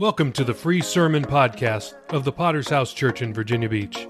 [0.00, 4.08] Welcome to the free sermon podcast of the Potter's House Church in Virginia Beach,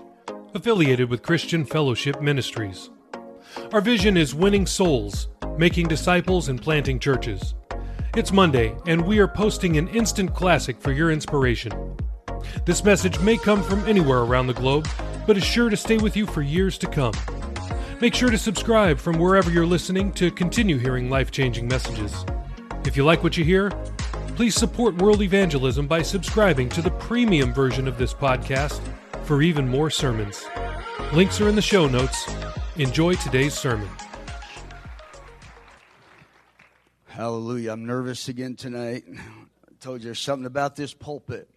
[0.55, 2.89] affiliated with Christian Fellowship Ministries.
[3.71, 5.29] Our vision is winning souls,
[5.59, 7.55] making disciples, and planting churches.
[8.17, 11.95] It's Monday, and we are posting an instant classic for your inspiration.
[12.65, 14.89] This message may come from anywhere around the globe,
[15.27, 17.13] but is sure to stay with you for years to come.
[18.01, 22.25] Make sure to subscribe from wherever you're listening to continue hearing life changing messages.
[22.87, 23.71] If you like what you hear,
[24.35, 28.81] please support world evangelism by subscribing to the premium version of this podcast
[29.23, 30.45] for even more sermons.
[31.13, 32.29] Links are in the show notes.
[32.77, 33.89] Enjoy today's sermon.
[37.07, 37.71] Hallelujah.
[37.71, 39.05] I'm nervous again tonight.
[39.09, 41.49] I told you there's something about this pulpit,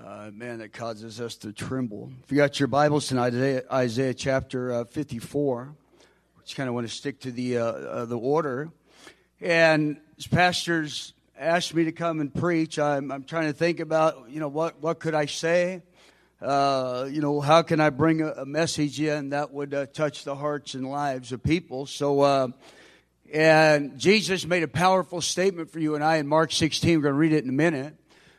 [0.00, 2.12] uh, man, that causes us to tremble.
[2.22, 5.74] If you got your Bibles tonight, Isaiah chapter uh, 54,
[6.36, 8.70] which kind of want to stick to the, uh, uh, the order.
[9.40, 14.28] And as pastors asked me to come and preach, I'm, I'm trying to think about,
[14.28, 15.82] you know, what, what could I say?
[16.42, 20.24] Uh, you know, how can I bring a, a message in that would uh, touch
[20.24, 21.86] the hearts and lives of people?
[21.86, 22.48] So, uh,
[23.32, 26.96] and Jesus made a powerful statement for you and I in Mark 16.
[26.96, 27.94] We're going to read it in a minute.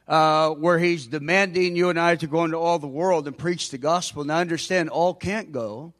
[0.08, 3.70] Uh, where he's demanding you and I to go into all the world and preach
[3.70, 4.24] the gospel.
[4.24, 5.94] Now, understand, all can't go,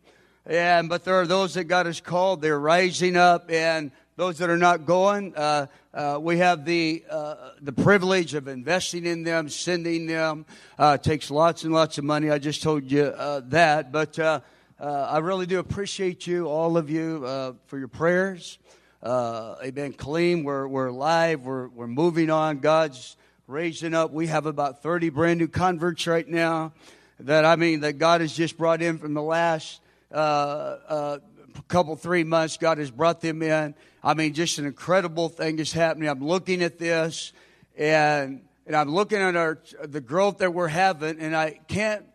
[0.48, 2.42] and but there are those that God has called.
[2.42, 7.52] They're rising up, and those that are not going, uh, uh, we have the uh,
[7.62, 10.46] the privilege of investing in them, sending them.
[10.78, 12.30] Uh, takes lots and lots of money.
[12.30, 14.42] I just told you uh, that, but uh,
[14.78, 17.22] I really do appreciate you, all of you,
[17.68, 18.60] for your prayers.
[19.02, 19.94] amen.
[19.94, 20.44] Clean.
[20.44, 21.46] We're we're live.
[21.46, 22.60] We're we're moving on.
[22.60, 23.16] God's
[23.48, 24.12] raising up.
[24.12, 26.74] We have about 30 brand new converts right now
[27.22, 29.80] that I mean that God has just brought in from the last
[30.12, 31.18] uh, uh,
[31.68, 32.58] couple three months.
[32.58, 33.76] God has brought them in.
[34.04, 36.10] I mean, just an incredible thing is happening.
[36.10, 37.34] I'm looking at this
[37.78, 42.06] and and I'm looking at our the growth that we're having, and I can't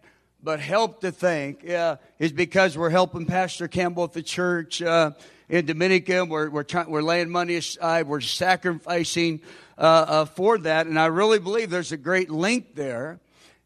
[0.42, 5.12] but help to think uh, is because we're helping Pastor Campbell at the church uh,
[5.48, 6.28] in Dominican.
[6.28, 8.06] We're we're trying, we're laying money aside.
[8.06, 9.40] We're sacrificing
[9.77, 10.86] uh, uh, for that.
[10.86, 13.18] And I really believe there's a great link there.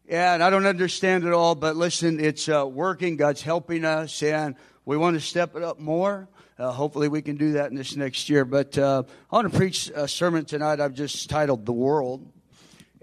[0.07, 3.15] And I don't understand it all, but listen, it's uh, working.
[3.15, 4.55] God's helping us, and
[4.89, 6.27] we want to step it up more.
[6.57, 8.43] Uh, hopefully, we can do that in this next year.
[8.43, 12.27] But uh, I want to preach a sermon tonight I've just titled The World.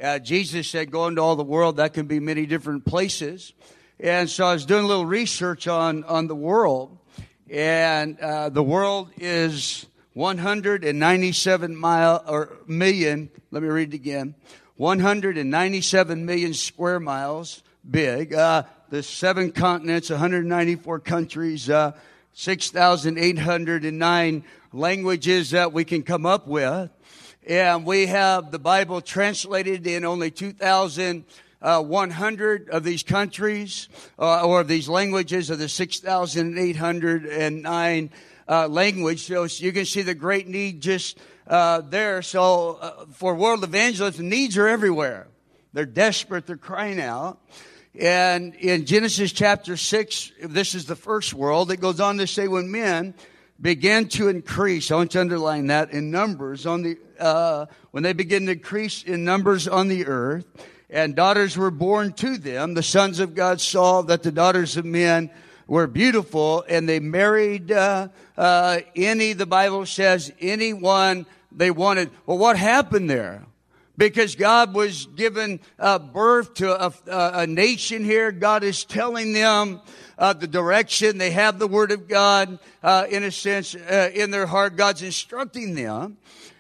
[0.03, 1.77] Uh, Jesus said, Go into all the world.
[1.77, 3.53] That can be many different places.
[4.01, 6.99] And so I was doing a little research on, on the world.
[7.49, 13.31] And uh, the world is 197 mile or million.
[13.53, 14.35] Let me read it again.
[14.75, 18.35] 197 million square miles big.
[18.35, 21.91] Uh, the seven continents, 194 countries, uh,
[22.35, 26.91] 6,809 languages that we can come up with.
[27.47, 33.89] And we have the Bible translated in only 2,100 uh, of these countries
[34.19, 38.11] uh, or of these languages of the 6,809
[38.49, 39.27] uh, language.
[39.27, 42.23] So you can see the great need just uh, there.
[42.23, 45.27] So uh, for world evangelism, needs are everywhere.
[45.73, 46.47] They're desperate.
[46.47, 47.41] They're crying out.
[47.99, 51.71] And in Genesis chapter 6, this is the first world.
[51.71, 53.15] It goes on to say when men
[53.61, 58.13] began to increase, I want to underline that, in numbers on the, uh, when they
[58.13, 60.45] begin to increase in numbers on the earth,
[60.91, 64.85] and daughters were born to them, the sons of God saw that the daughters of
[64.85, 65.31] men
[65.67, 72.11] were beautiful and they married uh, uh, any, the Bible says, anyone they wanted.
[72.27, 73.47] Well, what happened there?
[73.97, 78.31] Because God was giving uh, birth to a, a, nation here.
[78.31, 79.81] God is telling them
[80.19, 81.17] uh, the direction.
[81.17, 84.77] They have the Word of God, uh, in a sense, uh, in their heart.
[84.77, 86.19] God's instructing them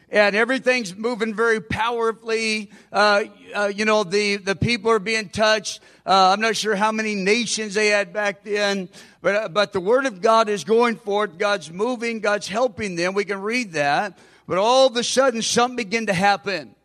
[0.08, 2.70] and everything's moving very powerfully.
[2.92, 3.24] Uh,
[3.54, 5.80] uh, you know, the, the people are being touched.
[6.04, 8.88] I'm not sure how many nations they had back then,
[9.20, 11.36] but, but the Word of God is going forth.
[11.36, 12.20] God's moving.
[12.20, 13.14] God's helping them.
[13.14, 14.16] We can read that.
[14.46, 16.75] But all of a sudden, something began to happen.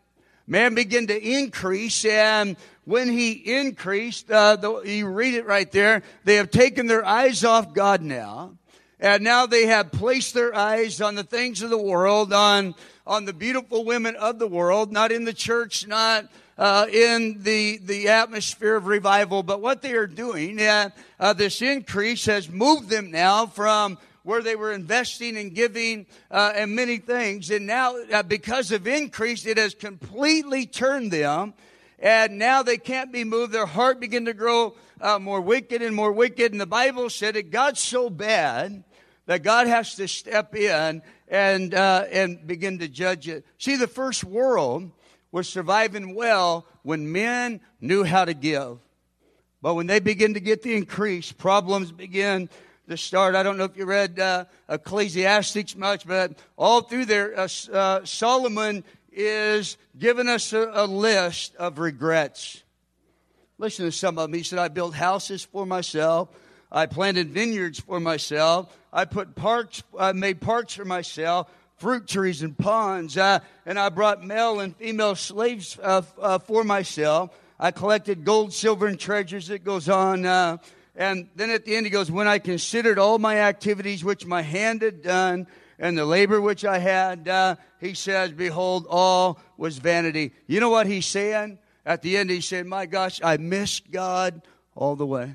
[0.52, 6.02] Man began to increase, and when he increased, uh, the, you read it right there,
[6.24, 8.58] they have taken their eyes off God now.
[9.00, 12.74] And now they have placed their eyes on the things of the world, on,
[13.06, 16.28] on the beautiful women of the world, not in the church, not
[16.58, 19.42] uh, in the, the atmosphere of revival.
[19.42, 24.42] But what they are doing, uh, uh, this increase has moved them now from where
[24.42, 27.50] they were investing and giving uh, and many things.
[27.50, 31.54] And now, uh, because of increase, it has completely turned them.
[31.98, 33.52] And now they can't be moved.
[33.52, 36.52] Their heart began to grow uh, more wicked and more wicked.
[36.52, 38.84] And the Bible said it got so bad
[39.26, 43.44] that God has to step in and, uh, and begin to judge it.
[43.58, 44.90] See, the first world
[45.30, 48.78] was surviving well when men knew how to give.
[49.62, 52.50] But when they begin to get the increase, problems begin
[52.88, 53.34] to start.
[53.34, 58.04] I don't know if you read uh, Ecclesiastics much, but all through there, uh, uh,
[58.04, 62.62] Solomon is giving us a, a list of regrets.
[63.58, 64.36] Listen to some of them.
[64.36, 66.28] He said, I built houses for myself.
[66.70, 68.76] I planted vineyards for myself.
[68.92, 73.16] I put parks, I made parks for myself, fruit trees and ponds.
[73.16, 77.30] Uh, and I brought male and female slaves uh, uh, for myself.
[77.60, 79.50] I collected gold, silver, and treasures.
[79.50, 80.26] It goes on.
[80.26, 80.56] Uh,
[80.94, 84.42] and then at the end, he goes, When I considered all my activities which my
[84.42, 85.46] hand had done,
[85.78, 90.32] and the labor which I had, uh, he says, Behold, all was vanity.
[90.46, 91.58] You know what he's saying?
[91.84, 94.42] At the end, he said, My gosh, I missed God
[94.74, 95.34] all the way.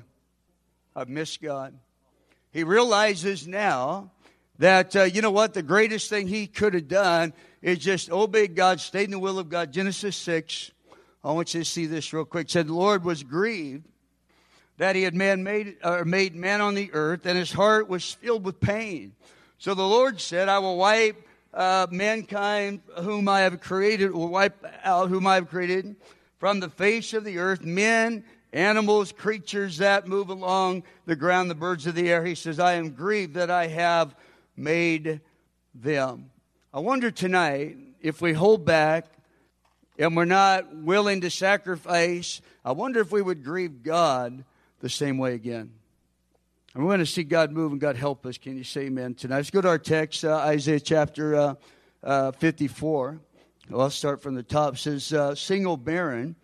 [0.94, 1.74] I've missed God.
[2.52, 4.10] He realizes now
[4.58, 7.32] that, uh, you know what, the greatest thing he could have done
[7.62, 9.72] is just obey God, stay in the will of God.
[9.72, 10.70] Genesis 6,
[11.24, 12.48] I want you to see this real quick.
[12.48, 13.86] Said, The Lord was grieved
[14.78, 18.12] that he had man made, or made man on the earth, and his heart was
[18.12, 19.12] filled with pain.
[19.58, 21.20] So the Lord said, I will wipe
[21.52, 25.96] uh, mankind whom I have created, will wipe out whom I have created
[26.38, 28.22] from the face of the earth, men,
[28.52, 32.24] animals, creatures that move along the ground, the birds of the air.
[32.24, 34.14] He says, I am grieved that I have
[34.56, 35.20] made
[35.74, 36.30] them.
[36.72, 39.06] I wonder tonight if we hold back
[39.98, 44.44] and we're not willing to sacrifice, I wonder if we would grieve God
[44.80, 45.72] the same way again.
[46.74, 48.38] And we're going to see God move and God help us.
[48.38, 49.36] Can you say amen tonight?
[49.36, 51.54] Let's go to our text, uh, Isaiah chapter uh,
[52.02, 53.20] uh, 54.
[53.70, 54.74] Well, I'll start from the top.
[54.74, 56.36] It says, uh, Single barren,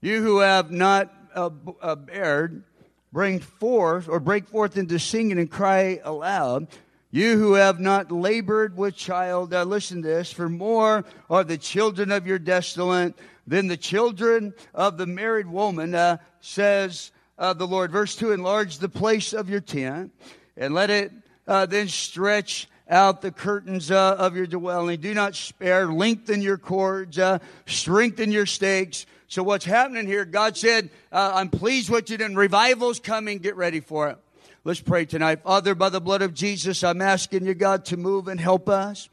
[0.00, 1.50] you who have not uh,
[1.80, 2.64] uh, bared,
[3.12, 6.66] bring forth or break forth into singing and cry aloud.
[7.12, 12.12] You who have not labored with child, listen to this, for more are the children
[12.12, 13.14] of your desolate
[13.46, 17.10] than the children of the married woman, uh, says
[17.40, 17.90] uh, the Lord.
[17.90, 20.12] Verse 2 Enlarge the place of your tent
[20.56, 21.10] and let it
[21.48, 25.00] uh, then stretch out the curtains uh, of your dwelling.
[25.00, 25.86] Do not spare.
[25.86, 27.18] Lengthen your cords.
[27.18, 29.06] Uh, strengthen your stakes.
[29.26, 30.24] So what's happening here?
[30.24, 33.38] God said, uh, I'm pleased with you and revival's coming.
[33.38, 34.18] Get ready for it.
[34.64, 35.42] Let's pray tonight.
[35.44, 39.08] Father, by the blood of Jesus, I'm asking you, God, to move and help us.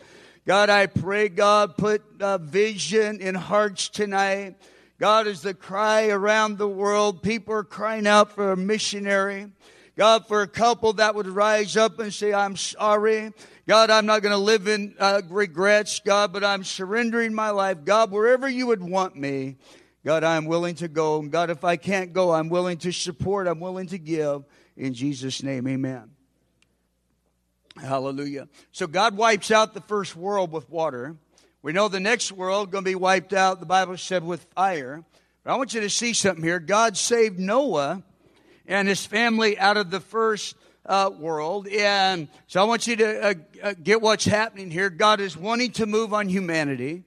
[0.45, 4.55] God, I pray, God, put uh, vision in hearts tonight.
[4.99, 9.51] God, is the cry around the world, people are crying out for a missionary.
[9.95, 13.31] God, for a couple that would rise up and say, I'm sorry.
[13.67, 17.83] God, I'm not going to live in uh, regrets, God, but I'm surrendering my life.
[17.83, 19.55] God, wherever you would want me,
[20.05, 21.19] God, I'm willing to go.
[21.19, 24.45] And God, if I can't go, I'm willing to support, I'm willing to give.
[24.75, 26.11] In Jesus' name, amen.
[27.81, 28.47] Hallelujah.
[28.71, 31.17] So God wipes out the first world with water.
[31.63, 35.03] We know the next world going to be wiped out, the Bible said, with fire.
[35.43, 36.59] But I want you to see something here.
[36.59, 38.03] God saved Noah
[38.67, 40.55] and his family out of the first
[40.85, 41.67] uh, world.
[41.67, 43.33] And so I want you to uh,
[43.63, 44.89] uh, get what's happening here.
[44.89, 47.03] God is wanting to move on humanity.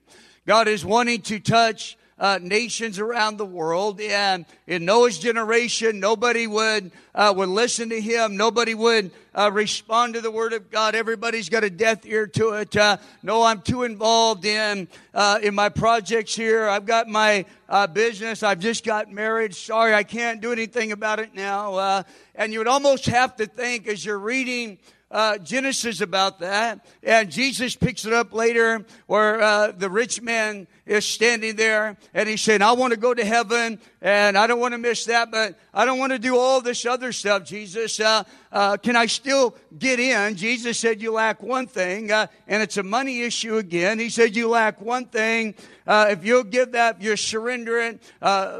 [0.46, 4.00] God is wanting to touch uh, nations around the world.
[4.00, 8.36] And in Noah's generation, nobody would uh, would listen to him.
[8.36, 10.94] Nobody would uh, respond to the word of God.
[10.94, 12.76] Everybody's got a deaf ear to it.
[12.76, 16.68] Uh, no, I'm too involved in uh, in my projects here.
[16.68, 18.42] I've got my uh, business.
[18.42, 19.54] I've just got married.
[19.54, 22.04] Sorry, I can't do anything about it now.
[22.34, 24.78] and you would almost have to think as you're reading
[25.10, 26.86] uh, Genesis about that.
[27.02, 32.28] And Jesus picks it up later where uh, the rich man is standing there and
[32.28, 35.30] he's saying, I want to go to heaven and I don't want to miss that,
[35.30, 38.00] but I don't want to do all this other stuff, Jesus.
[38.00, 40.36] Uh, uh can I still get in?
[40.36, 43.98] Jesus said, You lack one thing, uh, and it's a money issue again.
[43.98, 45.54] He said, You lack one thing.
[45.86, 48.00] Uh, if you'll give that, you're surrendering.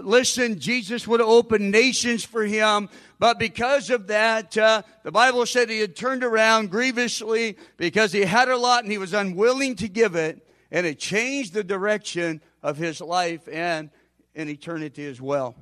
[0.03, 2.89] listen, Jesus would have opened nations for him.
[3.21, 8.23] But because of that, uh, the Bible said he had turned around grievously because he
[8.23, 10.45] had a lot and he was unwilling to give it.
[10.71, 13.91] And it changed the direction of his life and
[14.35, 15.57] in eternity as well.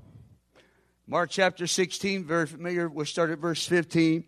[1.06, 2.88] Mark chapter 16, very familiar.
[2.88, 4.24] We'll start at verse 15.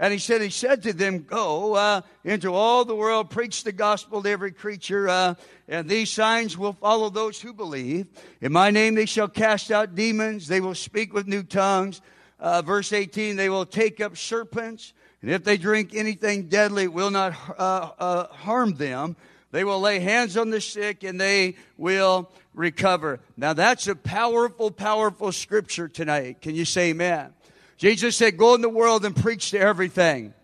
[0.00, 3.70] And he said, He said to them, Go uh, into all the world, preach the
[3.70, 5.34] gospel to every creature, uh,
[5.68, 8.08] and these signs will follow those who believe.
[8.40, 12.00] In my name they shall cast out demons, they will speak with new tongues
[12.44, 16.92] uh, verse 18, they will take up serpents, and if they drink anything deadly, it
[16.92, 19.16] will not uh, uh, harm them.
[19.54, 23.20] They will lay hands on the sick and they will recover.
[23.36, 26.40] Now that's a powerful, powerful scripture tonight.
[26.40, 27.32] Can you say amen?
[27.76, 30.34] Jesus said, Go in the world and preach to everything.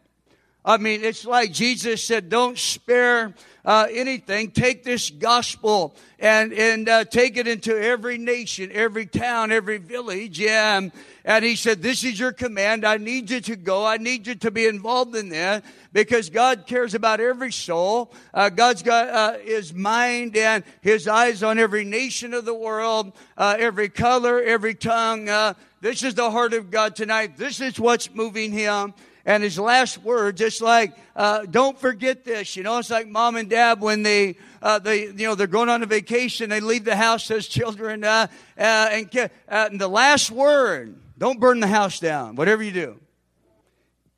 [0.62, 4.50] I mean, it's like Jesus said, don't spare uh, anything.
[4.50, 10.38] Take this gospel and, and uh, take it into every nation, every town, every village.
[10.38, 10.88] Yeah.
[11.24, 12.84] And he said, this is your command.
[12.84, 13.86] I need you to go.
[13.86, 15.64] I need you to be involved in that
[15.94, 18.12] because God cares about every soul.
[18.34, 23.12] Uh, God's got uh, his mind and his eyes on every nation of the world,
[23.38, 25.28] uh, every color, every tongue.
[25.30, 27.38] Uh, this is the heart of God tonight.
[27.38, 28.92] This is what's moving him.
[29.24, 32.56] And his last word, just like, uh, don't forget this.
[32.56, 35.68] You know, it's like mom and dad when they, uh, they, you know, they're going
[35.68, 38.26] on a vacation, they leave the house as children, uh,
[38.58, 43.00] uh and, uh, and the last word, don't burn the house down, whatever you do.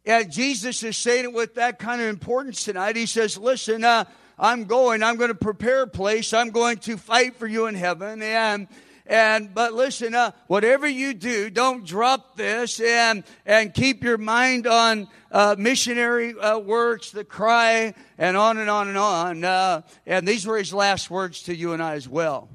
[0.05, 2.97] Yeah, Jesus is saying it with that kind of importance tonight.
[2.97, 4.05] He says, listen, uh,
[4.39, 7.75] I'm going, I'm going to prepare a place, I'm going to fight for you in
[7.75, 8.67] heaven, and
[9.07, 14.67] and but listen, uh, whatever you do, don't drop this and and keep your mind
[14.67, 19.45] on uh, missionary uh, works, the cry, and on and on and on.
[19.45, 22.49] Uh, and these were his last words to you and I as well.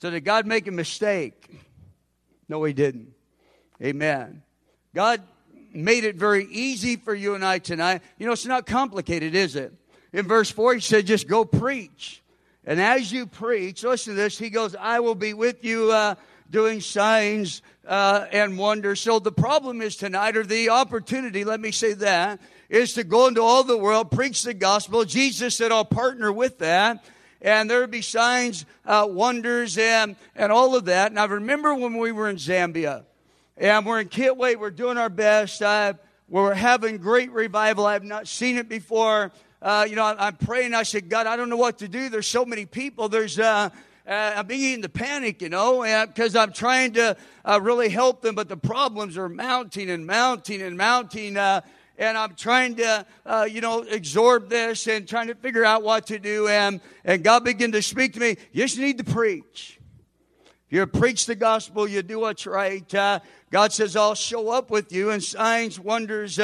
[0.00, 1.48] So did God make a mistake?
[2.48, 3.12] No, he didn't.
[3.82, 4.42] Amen.
[4.94, 5.22] God
[5.72, 8.02] made it very easy for you and I tonight.
[8.18, 9.72] You know, it's not complicated, is it?
[10.12, 12.22] In verse 4, he said, just go preach.
[12.66, 16.14] And as you preach, listen to this, he goes, I will be with you uh,
[16.50, 19.00] doing signs uh, and wonders.
[19.00, 22.40] So the problem is tonight, or the opportunity, let me say that,
[22.70, 25.04] is to go into all the world, preach the gospel.
[25.04, 27.04] Jesus said, I'll partner with that.
[27.42, 31.10] And there would be signs, uh, wonders, and, and all of that.
[31.10, 33.04] And I remember when we were in Zambia,
[33.58, 35.60] and we're in Kitwe, we're doing our best.
[35.60, 35.94] I,
[36.28, 37.84] we're having great revival.
[37.84, 39.30] I have not seen it before
[39.64, 40.74] uh, you know, I, am praying.
[40.74, 42.10] I said, God, I don't know what to do.
[42.10, 43.08] There's so many people.
[43.08, 43.70] There's, uh,
[44.06, 47.16] uh, I'm beginning to panic, you know, because I'm trying to
[47.46, 51.38] uh, really help them, but the problems are mounting and mounting and mounting.
[51.38, 51.62] Uh,
[51.96, 56.08] and I'm trying to, uh, you know, absorb this and trying to figure out what
[56.08, 56.46] to do.
[56.46, 58.36] And, and God began to speak to me.
[58.52, 59.80] You just need to preach.
[60.68, 62.94] You preach the gospel, you do what's right.
[62.94, 66.38] Uh, God says, I'll show up with you in signs, wonders,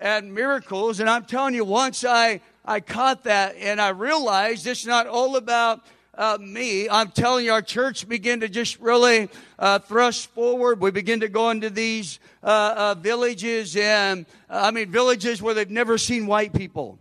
[0.00, 1.00] uh, and miracles.
[1.00, 5.36] And I'm telling you, once I, I caught that and I realized it's not all
[5.36, 5.84] about
[6.16, 6.88] uh, me.
[6.88, 10.80] I'm telling you, our church began to just really uh, thrust forward.
[10.80, 15.54] We begin to go into these uh, uh villages and, uh, I mean, villages where
[15.54, 16.98] they've never seen white people.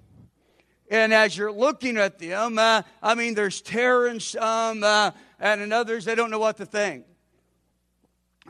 [0.90, 5.72] And as you're looking at them, uh, I mean, there's terror in some, and in
[5.72, 7.06] others, they don't know what to think.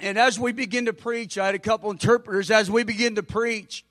[0.01, 3.23] And as we begin to preach, I had a couple interpreters, as we begin to
[3.23, 3.84] preach,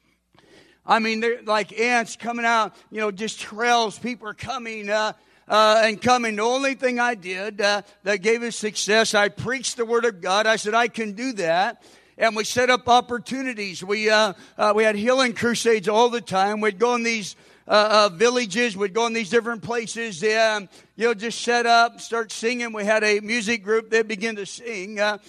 [0.87, 3.99] I mean, they're like ants coming out, you know, just trails.
[3.99, 5.15] People are coming, uh,
[5.49, 6.37] uh, and coming.
[6.37, 10.21] The only thing I did uh, that gave us success, I preached the word of
[10.21, 10.47] God.
[10.47, 11.83] I said, I can do that.
[12.19, 13.83] And we set up opportunities.
[13.83, 16.61] We, uh, uh we had healing crusades all the time.
[16.61, 17.35] We'd go in these
[17.67, 22.31] uh, villages, we'd go in these different places, and, you know, just set up, start
[22.31, 22.75] singing.
[22.75, 25.01] We had a music group that began to sing.
[25.01, 25.21] and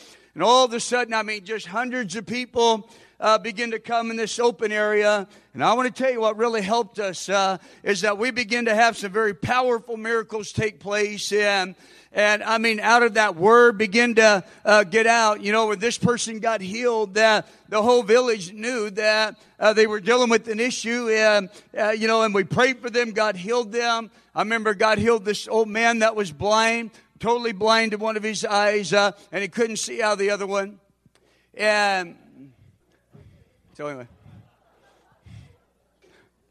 [0.41, 4.17] all of a sudden, I mean, just hundreds of people uh, begin to come in
[4.17, 5.27] this open area.
[5.53, 8.65] And I want to tell you what really helped us uh, is that we begin
[8.65, 11.31] to have some very powerful miracles take place.
[11.31, 11.75] And,
[12.11, 15.41] and I mean, out of that word begin to uh, get out.
[15.41, 19.87] You know, when this person got healed, that the whole village knew that uh, they
[19.87, 21.09] were dealing with an issue.
[21.09, 23.11] And, uh, you know, and we prayed for them.
[23.11, 24.11] God healed them.
[24.33, 28.23] I remember God healed this old man that was blind, totally blind in one of
[28.23, 30.79] his eyes, uh, and he couldn't see out the other one.
[31.53, 32.17] And
[33.75, 34.07] so anyway,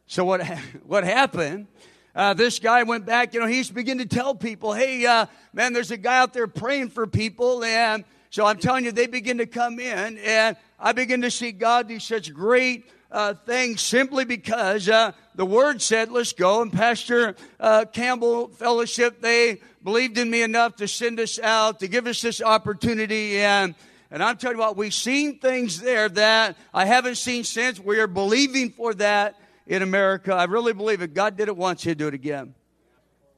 [0.06, 0.46] so what
[0.86, 1.68] what happened?
[2.14, 3.32] Uh, this guy went back.
[3.32, 6.46] You know, he's beginning to tell people, "Hey, uh, man, there's a guy out there
[6.46, 10.92] praying for people." And so I'm telling you, they begin to come in, and I
[10.92, 16.10] begin to see God do such great uh, things simply because uh, the word said,
[16.10, 16.60] let's go.
[16.62, 21.88] And Pastor uh, Campbell Fellowship, they believed in me enough to send us out, to
[21.88, 23.38] give us this opportunity.
[23.38, 23.76] And
[24.14, 27.80] and I'm telling you what, we've seen things there that I haven't seen since.
[27.80, 29.34] We are believing for that
[29.66, 30.32] in America.
[30.32, 31.14] I really believe it.
[31.14, 32.54] God did it once, He'll do it again.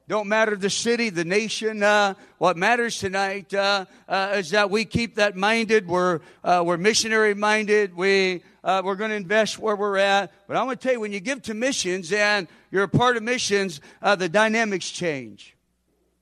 [0.07, 1.81] Don't matter the city, the nation.
[1.81, 5.87] Uh, what matters tonight uh, uh, is that we keep that minded.
[5.87, 7.95] We're uh, we're missionary minded.
[7.95, 10.31] We uh, we're going to invest where we're at.
[10.47, 13.17] But I want to tell you, when you give to missions and you're a part
[13.17, 15.57] of missions, uh, the dynamics change.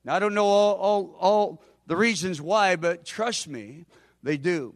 [0.06, 3.86] Now I don't know all all all the reasons why, but trust me,
[4.26, 4.74] they do.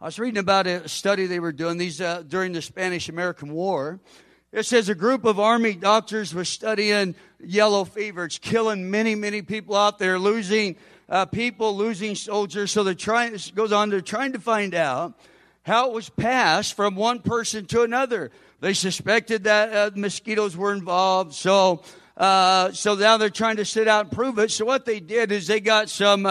[0.00, 3.52] I was reading about a study they were doing these uh, during the Spanish American
[3.52, 3.98] War.
[4.52, 8.26] It says a group of army doctors was studying yellow fever.
[8.26, 10.76] It's killing many, many people out there, losing
[11.08, 12.70] uh, people, losing soldiers.
[12.70, 13.32] So they're trying.
[13.32, 13.90] This goes on.
[13.90, 15.18] They're trying to find out
[15.64, 18.30] how it was passed from one person to another.
[18.60, 21.82] They suspected that uh, mosquitoes were involved, so
[22.16, 24.52] uh, so now they're trying to sit out and prove it.
[24.52, 26.26] So what they did is they got some.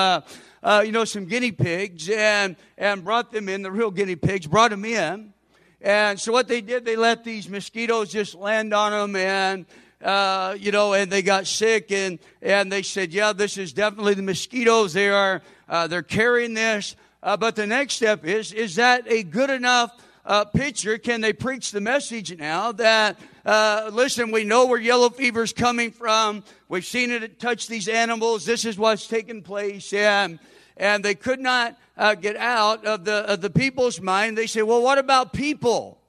[0.67, 4.45] Uh, you know, some guinea pigs and, and brought them in, the real guinea pigs,
[4.45, 5.31] brought them in.
[5.79, 9.65] And so what they did, they let these mosquitoes just land on them and,
[10.03, 14.15] uh, you know, and they got sick and, and they said, yeah, this is definitely
[14.15, 14.91] the mosquitoes.
[14.91, 16.97] They are, uh, they're carrying this.
[17.24, 20.97] Uh, but the next step is, is that a good enough uh, picture?
[20.97, 25.53] Can they preach the message now that, uh, listen, we know where yellow fever is
[25.53, 26.43] coming from.
[26.67, 28.43] We've seen it touch these animals.
[28.43, 29.93] This is what's taking place.
[29.93, 30.39] And,
[30.77, 34.38] and they could not uh, get out of the, of the people's mind.
[34.38, 36.00] They say, well, what about people?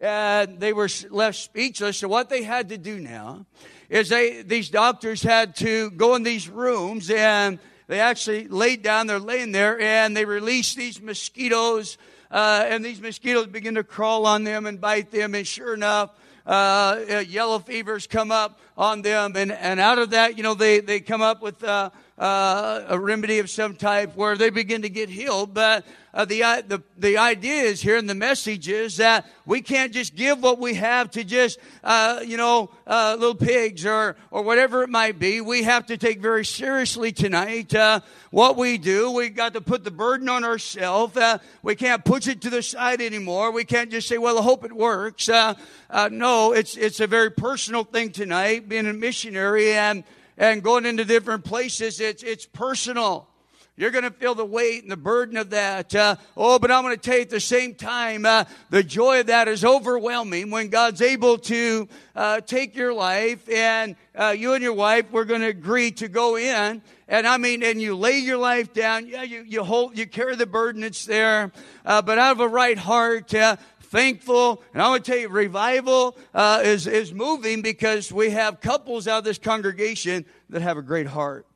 [0.00, 1.98] And they were left speechless.
[1.98, 3.46] So what they had to do now
[3.90, 9.08] is they, these doctors had to go in these rooms and they actually laid down,
[9.08, 11.98] they're laying there and they released these mosquitoes
[12.30, 15.34] uh, and these mosquitoes begin to crawl on them and bite them.
[15.34, 16.10] And sure enough,
[16.46, 19.32] uh, yellow fevers come up on them.
[19.36, 21.90] And, and out of that, you know, they, they come up with uh,
[22.20, 25.54] uh, a remedy of some type where they begin to get healed.
[25.54, 29.90] But uh, the, the, the idea is here and the message is that we can't
[29.90, 34.42] just give what we have to just, uh, you know, uh, little pigs or, or
[34.42, 35.40] whatever it might be.
[35.40, 38.00] We have to take very seriously tonight uh,
[38.30, 39.10] what we do.
[39.12, 41.16] We got to put the burden on ourselves.
[41.16, 43.50] Uh, we can't push it to the side anymore.
[43.50, 45.30] We can't just say, well, I hope it works.
[45.30, 50.04] no, it's, it's a very personal thing tonight, being a missionary and,
[50.40, 52.00] and going into different places.
[52.00, 53.28] It's, it's personal.
[53.76, 55.94] You're going to feel the weight and the burden of that.
[55.94, 59.20] Uh, oh, but I'm going to tell you at the same time, uh, the joy
[59.20, 64.54] of that is overwhelming when God's able to uh, take your life and uh, you
[64.54, 66.82] and your wife, we're going to agree to go in.
[67.06, 69.06] And I mean, and you lay your life down.
[69.06, 70.82] Yeah, you, you hold, you carry the burden.
[70.82, 71.52] It's there.
[71.84, 73.56] Uh, but out of a right heart, uh,
[73.90, 74.62] thankful.
[74.72, 79.06] And I want to tell you, revival uh, is, is moving because we have couples
[79.06, 81.46] out of this congregation that have a great heart.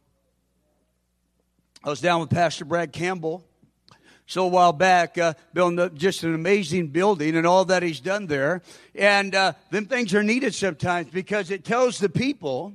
[1.82, 3.44] I was down with Pastor Brad Campbell.
[4.26, 8.26] So a while back, uh, building just an amazing building and all that he's done
[8.26, 8.62] there.
[8.94, 12.74] And uh, them things are needed sometimes because it tells the people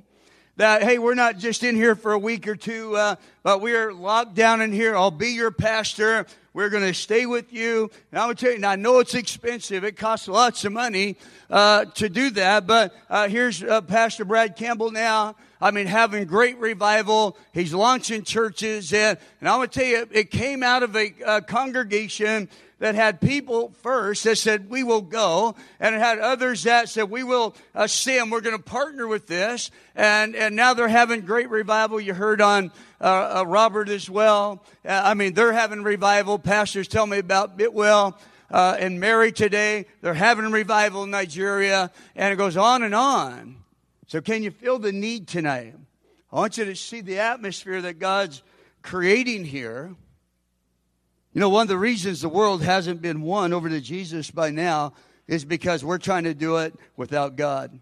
[0.56, 3.92] that, hey, we're not just in here for a week or two, uh, but we're
[3.92, 4.94] locked down in here.
[4.94, 6.26] I'll be your pastor.
[6.52, 7.90] We're going to stay with you.
[8.10, 9.84] And I'm going to tell you, now I know it's expensive.
[9.84, 11.16] It costs lots of money
[11.48, 12.66] uh, to do that.
[12.66, 15.36] But uh, here's uh, Pastor Brad Campbell now.
[15.60, 17.36] I mean, having great revival.
[17.52, 18.92] He's launching churches.
[18.92, 22.94] And, and I'm going to tell you, it came out of a, a congregation that
[22.94, 25.54] had people first that said, we will go.
[25.78, 28.30] And it had others that said, we will uh, see them.
[28.30, 29.70] We're going to partner with this.
[29.94, 32.00] And, and now they're having great revival.
[32.00, 34.64] You heard on uh, uh, Robert as well.
[34.82, 36.38] Uh, I mean, they're having revival.
[36.38, 38.18] Pastors tell me about Bitwell.
[38.50, 43.56] Uh, and Mary today, they're having revival in Nigeria, and it goes on and on.
[44.10, 45.72] So, can you feel the need tonight?
[46.32, 48.42] I want you to see the atmosphere that God's
[48.82, 49.94] creating here.
[51.32, 54.50] You know, one of the reasons the world hasn't been won over to Jesus by
[54.50, 54.94] now
[55.28, 57.78] is because we're trying to do it without God.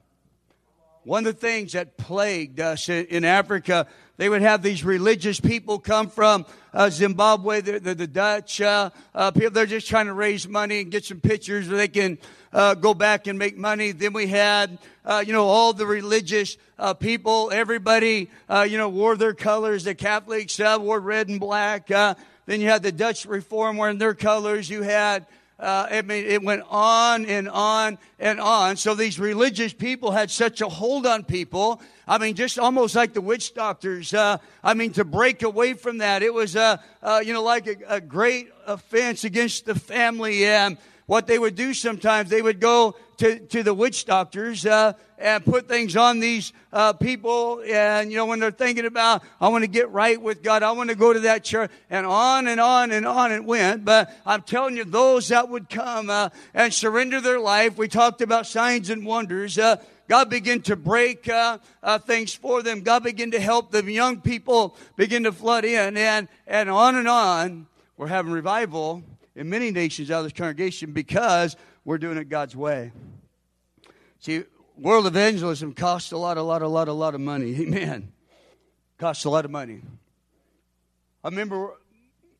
[1.03, 3.87] One of the things that plagued us in Africa,
[4.19, 6.45] they would have these religious people come from
[6.79, 9.51] uh, Zimbabwe, the, the, the Dutch uh, uh, people.
[9.51, 12.19] They're just trying to raise money and get some pictures where they can
[12.53, 13.91] uh, go back and make money.
[13.91, 17.51] Then we had, uh, you know, all the religious uh, people.
[17.53, 19.83] Everybody, uh, you know, wore their colors.
[19.83, 21.91] The Catholics wore red and black.
[21.91, 22.15] Uh,
[22.47, 24.71] then you had the Dutch Reform wearing their colors.
[24.71, 25.27] You had
[25.59, 28.77] uh, I mean, it went on and on and on.
[28.77, 31.83] So these religious people had such a hold on people.
[32.09, 34.15] I mean, just almost like the witch doctors.
[34.15, 36.79] Uh, I mean, to break away from that, it was, uh,
[37.23, 40.47] you know, like a, a, great offense against the family.
[40.47, 44.95] And what they would do sometimes, they would go to, to the witch doctors uh,
[45.19, 47.63] and put things on these uh, people.
[47.67, 50.73] And, you know, when they're thinking about, I want to get right with God, I
[50.73, 53.85] want to go to that church, and on and on and on it went.
[53.85, 58.23] But I'm telling you, those that would come uh, and surrender their life, we talked
[58.23, 59.59] about signs and wonders.
[60.09, 62.81] God began to break uh, uh, things for them.
[62.81, 63.89] God began to help them.
[63.89, 67.67] Young people begin to flood in, and and on and on.
[67.97, 69.03] We're having revival
[69.37, 72.93] in many nations out of this congregation because we're doing it God's way.
[74.21, 74.45] See,
[74.77, 77.55] world evangelism costs a lot, a lot, a lot, a lot of money.
[77.61, 78.13] Amen.
[78.99, 79.83] Costs a lot of money.
[81.23, 81.75] I remember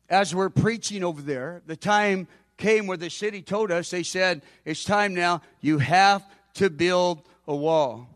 [0.09, 2.27] as we're preaching over there, the time
[2.57, 7.21] came where the city told us, they said, it's time now, you have to build
[7.49, 8.07] a wall.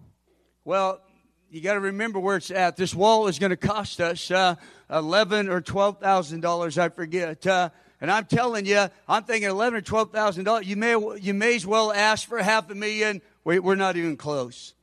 [0.63, 1.01] Well,
[1.49, 2.77] you got to remember where it's at.
[2.77, 4.55] This wall is going to cost us uh,
[4.91, 7.45] eleven or twelve thousand dollars, I forget.
[7.47, 7.69] Uh,
[7.99, 10.67] And I'm telling you, I'm thinking eleven or twelve thousand dollars.
[10.67, 13.21] You may you may as well ask for half a million.
[13.43, 14.75] We, we're not even close.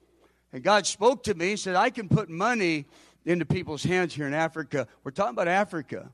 [0.52, 2.86] And God spoke to me and said, I can put money
[3.24, 4.88] into people's hands here in Africa.
[5.04, 6.10] We're talking about Africa.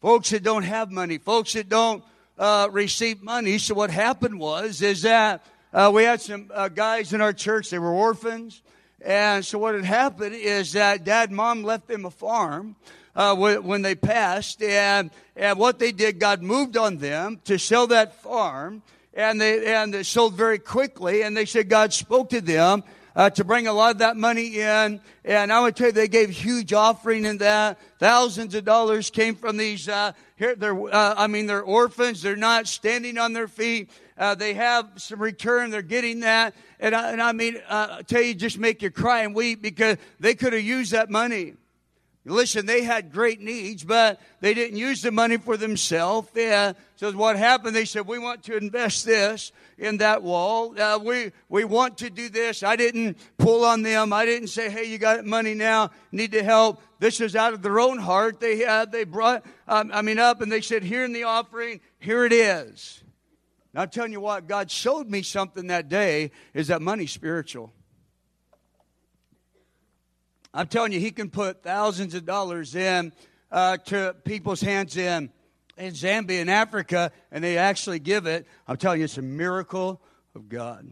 [0.00, 2.02] Folks that don't have money, folks that don't
[2.38, 3.58] uh, receive money.
[3.58, 5.44] So what happened was, is that
[5.74, 8.62] uh, we had some uh, guys in our church, they were orphans.
[9.02, 12.76] And so what had happened is that dad and mom left them a farm.
[13.16, 17.86] Uh, when they passed, and and what they did, God moved on them to sell
[17.86, 18.82] that farm,
[19.12, 21.22] and they and they sold very quickly.
[21.22, 22.82] And they said God spoke to them
[23.16, 25.00] uh, to bring a lot of that money in.
[25.24, 27.78] And I would tell you, they gave huge offering in that.
[27.98, 29.88] Thousands of dollars came from these.
[29.88, 32.22] Uh, here, they're, uh, I mean, they're orphans.
[32.22, 33.90] They're not standing on their feet.
[34.16, 35.70] Uh, they have some return.
[35.70, 36.54] They're getting that.
[36.78, 39.60] And I, and I mean, uh, I tell you, just make you cry and weep
[39.60, 41.54] because they could have used that money.
[42.26, 46.28] Listen, they had great needs, but they didn't use the money for themselves.
[46.34, 46.72] Yeah.
[46.96, 47.76] So what happened?
[47.76, 50.80] They said, "We want to invest this in that wall.
[50.80, 54.14] Uh, we we want to do this." I didn't pull on them.
[54.14, 55.90] I didn't say, "Hey, you got money now?
[56.12, 58.40] Need to help." This is out of their own heart.
[58.40, 61.82] They uh, they brought, um, I mean, up and they said, "Here in the offering,
[61.98, 63.03] here it is."
[63.74, 66.30] Now, I'm telling you what, God showed me something that day.
[66.54, 67.72] Is that money spiritual?
[70.54, 73.12] I'm telling you, he can put thousands of dollars in
[73.50, 75.30] uh, to people's hands in
[75.76, 78.46] in Zambia and Africa, and they actually give it.
[78.68, 80.00] I'm telling you, it's a miracle
[80.36, 80.88] of God.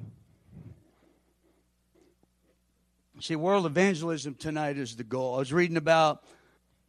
[3.20, 5.36] See, world evangelism tonight is the goal.
[5.36, 6.24] I was reading about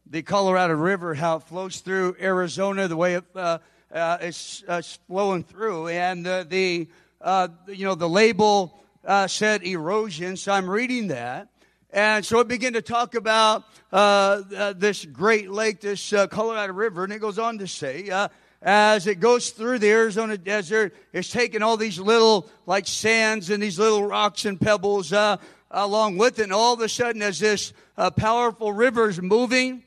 [0.04, 3.58] the Colorado River, how it flows through Arizona, the way it, uh,
[3.94, 6.88] uh, it's, uh, flowing through, and the
[7.20, 10.36] uh, you know the label uh, said erosion.
[10.36, 11.48] So I'm reading that,
[11.90, 17.04] and so it began to talk about uh, uh, this great lake, this Colorado River,
[17.04, 18.28] and it goes on to say, uh,
[18.60, 23.62] as it goes through the Arizona desert, it's taking all these little, like sands and
[23.62, 25.36] these little rocks and pebbles uh,
[25.70, 26.44] along with it.
[26.44, 27.72] And all of a sudden, as this
[28.16, 29.84] powerful river is moving,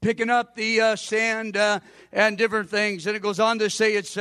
[0.00, 1.56] picking up the sand
[2.12, 4.16] and different things, and it goes on to say it's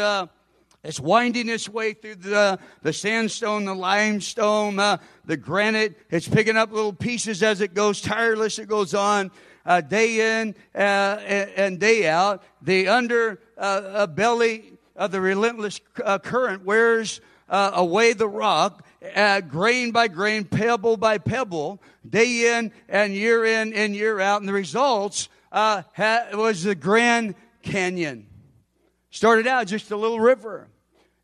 [0.82, 5.98] it's winding its way through the, the sandstone, the limestone, uh, the granite.
[6.10, 8.00] It's picking up little pieces as it goes.
[8.00, 9.32] Tireless, it goes on.
[9.66, 12.44] Uh, day in uh, and day out.
[12.62, 18.86] The under uh, belly of the relentless uh, current wears uh, away the rock,
[19.50, 24.40] grain by grain, pebble by pebble, day in and year in and year out.
[24.40, 28.28] And the results ha- was the Grand Canyon.
[29.12, 30.68] Started out just a little river.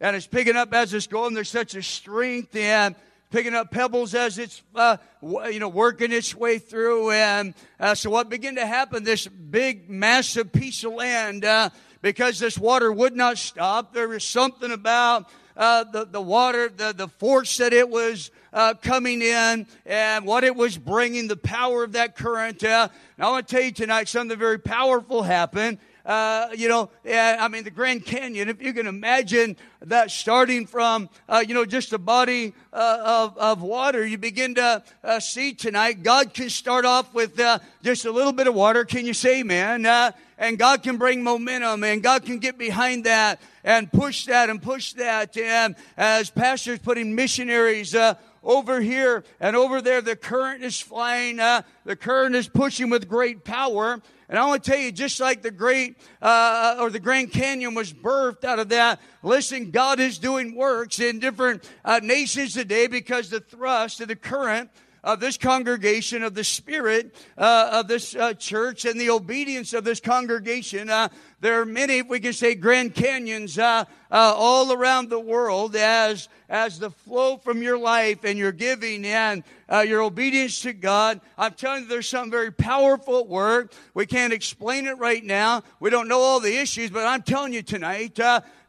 [0.02, 1.34] And it's picking up as it's going.
[1.34, 2.96] There's such a strength and
[3.32, 7.12] picking up pebbles as it's, uh, you know, working its way through.
[7.12, 11.70] And uh, so what began to happen, this big, massive piece of land, uh,
[12.02, 16.94] because this water would not stop, there was something about uh, the, the water, the,
[16.94, 21.84] the force that it was uh, coming in and what it was bringing, the power
[21.84, 22.64] of that current.
[22.64, 22.88] Uh,
[23.20, 25.78] I want to tell you tonight something very powerful happened.
[26.06, 31.10] Uh, you know, I mean, the Grand Canyon, if you can imagine that starting from,
[31.28, 35.54] uh, you know, just a body uh, of, of water, you begin to uh, see
[35.54, 38.86] tonight, God can start off with uh, just a little bit of water.
[38.86, 40.14] Can you say, man?
[40.38, 44.62] and God can bring momentum and God can get behind that and push that and
[44.62, 45.38] push that.
[45.38, 48.16] And as pastors putting missionaries, uh,
[48.46, 51.40] over here and over there, the current is flying.
[51.40, 54.00] Uh, the current is pushing with great power.
[54.30, 57.74] And I want to tell you, just like the great uh, or the Grand Canyon
[57.74, 62.88] was birthed out of that, listen, God is doing works in different uh, nations today
[62.88, 64.70] because the thrust of the current
[65.06, 69.84] of this congregation, of the spirit uh, of this uh, church, and the obedience of
[69.84, 70.90] this congregation.
[70.90, 71.08] Uh,
[71.40, 76.28] there are many, we can say, Grand Canyons uh, uh, all around the world as
[76.50, 81.22] as the flow from your life and your giving and uh, your obedience to God.
[81.38, 83.74] I'm telling you, there's something very powerful at work.
[83.94, 85.64] We can't explain it right now.
[85.80, 88.20] We don't know all the issues, but I'm telling you tonight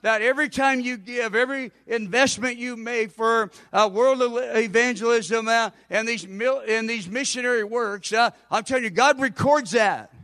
[0.07, 6.07] that every time you give, every investment you make for uh, world evangelism uh, and
[6.07, 10.14] these mil- and these missionary works, uh, I'm telling you, God records that.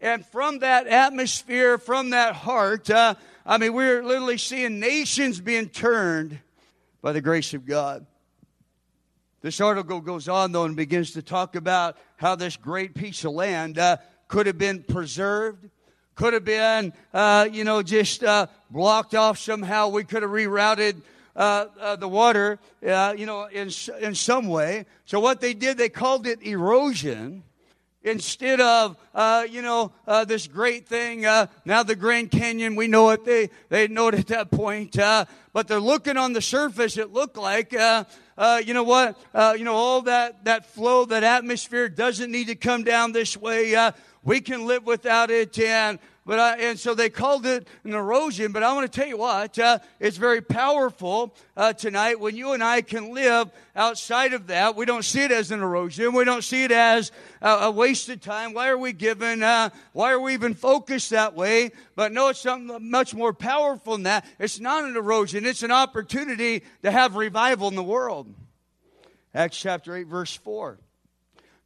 [0.00, 3.14] And from that atmosphere, from that heart, uh,
[3.46, 6.40] I mean, we're literally seeing nations being turned
[7.00, 8.04] by the grace of God.
[9.40, 13.30] This article goes on, though, and begins to talk about how this great piece of
[13.30, 15.70] land uh, could have been preserved,
[16.16, 19.88] could have been, uh, you know, just uh, blocked off somehow.
[19.88, 20.96] We could have rerouted
[21.36, 24.86] uh, uh, the water, uh, you know, in, in some way.
[25.04, 27.44] So what they did, they called it erosion.
[28.06, 32.86] instead of, uh, you know, uh, this great thing, uh, now the Grand Canyon, we
[32.86, 36.40] know it, they, they know it at that point, uh, but they're looking on the
[36.40, 38.04] surface, it looked like, uh,
[38.38, 39.18] uh, you know what,
[39.58, 43.74] you know, all that, that flow, that atmosphere doesn't need to come down this way.
[44.26, 48.50] We can live without it and but I, and so they called it an erosion.
[48.50, 52.52] But I want to tell you what, uh, it's very powerful uh, tonight when you
[52.52, 54.74] and I can live outside of that.
[54.74, 56.12] We don't see it as an erosion.
[56.14, 58.54] We don't see it as a, waste of time.
[58.54, 59.44] Why are we given?
[59.44, 61.70] Uh, why are we even focused that way?
[61.94, 64.26] But no, it's something much more powerful than that.
[64.40, 65.46] It's not an erosion.
[65.46, 68.34] It's an opportunity to have revival in the world.
[69.32, 70.76] Acts chapter 8, verse 4.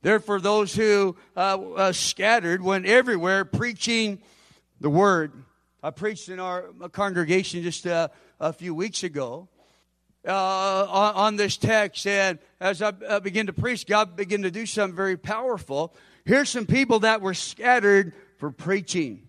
[0.02, 4.20] Therefore, those who uh, uh, scattered went everywhere preaching
[4.80, 5.32] the word.
[5.82, 8.08] I preached in our congregation just uh,
[8.38, 9.48] a few weeks ago
[10.26, 14.66] uh, on, on, this text, and as I began to preach, God began to do
[14.66, 15.94] something very powerful.
[16.24, 19.26] Here's some people that were scattered for preaching.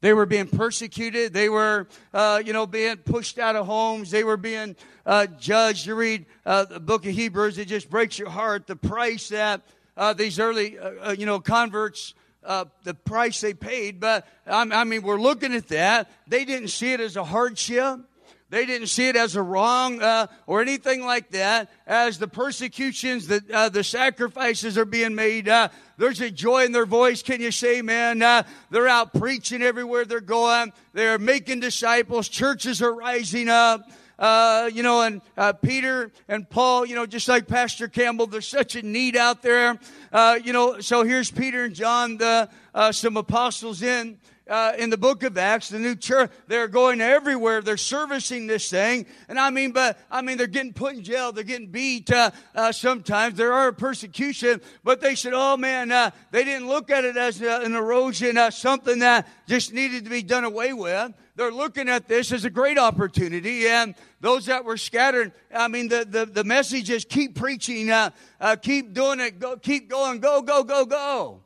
[0.00, 1.32] They were being persecuted.
[1.32, 4.10] They were, uh, you know, being pushed out of homes.
[4.10, 5.86] They were being uh, judged.
[5.86, 8.66] You read uh, the book of Hebrews, it just breaks your heart.
[8.66, 9.62] The price that
[9.96, 15.02] uh, these early, uh, you know, converts uh, the price they paid, but I mean,
[15.02, 16.10] we're looking at that.
[16.28, 18.00] They didn't see it as a hardship.
[18.48, 21.68] They didn't see it as a wrong uh, or anything like that.
[21.84, 26.70] As the persecutions, the, uh, the sacrifices are being made, uh, there's a joy in
[26.70, 27.22] their voice.
[27.22, 28.22] Can you say, man?
[28.22, 30.72] Uh, they're out preaching everywhere they're going.
[30.92, 32.28] They're making disciples.
[32.28, 33.90] Churches are rising up.
[34.18, 38.48] Uh, you know, and uh, Peter and Paul, you know, just like Pastor Campbell, there's
[38.48, 39.78] such a need out there.
[40.10, 44.18] Uh, you know, so here's Peter and John, the, uh, some apostles in.
[44.48, 47.62] Uh, in the book of Acts, the new church, they're going everywhere.
[47.62, 49.06] They're servicing this thing.
[49.28, 51.32] And I mean, but, I mean, they're getting put in jail.
[51.32, 53.36] They're getting beat, uh, uh, sometimes.
[53.36, 57.40] There are persecution, but they said, oh man, uh, they didn't look at it as
[57.40, 62.32] an erosion, something that just needed to be done away with they're looking at this
[62.32, 63.68] as a great opportunity.
[63.68, 68.10] And those that were scattered, I mean, the, the, the message is keep preaching, uh,
[68.40, 71.42] uh, keep doing it, go, keep going, go, go, go, go,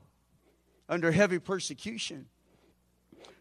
[0.89, 2.27] under heavy persecution.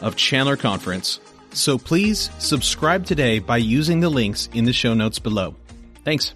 [0.00, 1.20] of Chandler Conference.
[1.52, 5.54] So please subscribe today by using the links in the show notes below.
[6.04, 6.34] Thanks.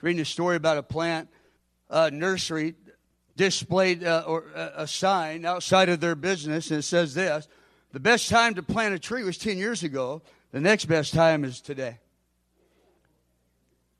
[0.00, 1.28] Reading a story about a plant
[1.88, 2.74] uh, nursery
[3.36, 7.48] displayed uh, or, uh, a sign outside of their business, and it says this
[7.92, 11.44] The best time to plant a tree was 10 years ago, the next best time
[11.44, 11.98] is today.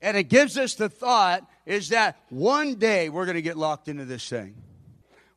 [0.01, 3.89] And it gives us the thought is that one day we're going to get locked
[3.89, 4.55] into this thing.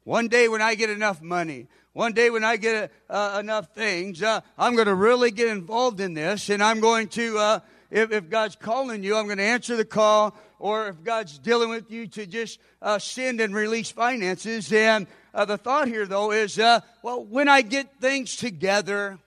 [0.04, 1.68] One day when I get enough money,
[1.98, 6.00] one day when I get uh, enough things, uh, I'm going to really get involved
[6.00, 9.44] in this, and I'm going to, uh, if, if God's calling you, I'm going to
[9.44, 13.90] answer the call or if God's dealing with you to just uh, send and release
[13.90, 14.72] finances.
[14.72, 19.18] And uh, the thought here, though, is uh, well, when I get things together,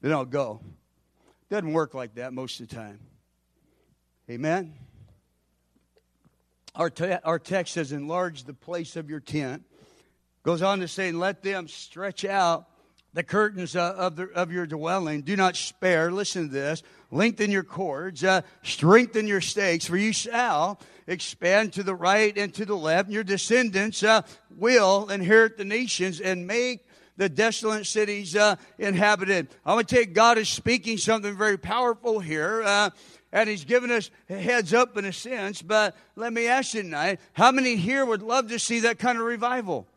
[0.00, 0.60] then I'll go.
[1.50, 3.00] Doesn't work like that most of the time.
[4.30, 4.74] Amen.
[6.76, 9.64] Our, te- our text says, enlarge the place of your tent.
[10.46, 12.68] Goes on to say, let them stretch out
[13.12, 15.22] the curtains uh, of, the, of your dwelling.
[15.22, 16.12] Do not spare.
[16.12, 16.84] Listen to this.
[17.10, 18.22] Lengthen your cords.
[18.22, 20.78] Uh, strengthen your stakes, for you shall
[21.08, 23.10] expand to the right and to the left.
[23.10, 24.22] Your descendants uh,
[24.56, 29.48] will inherit the nations and make the desolate cities uh, inhabited.
[29.64, 32.62] I want to you, God is speaking something very powerful here.
[32.64, 32.90] Uh,
[33.32, 37.18] and he's given us heads up in a sense, but let me ask you tonight,
[37.32, 39.88] how many here would love to see that kind of revival?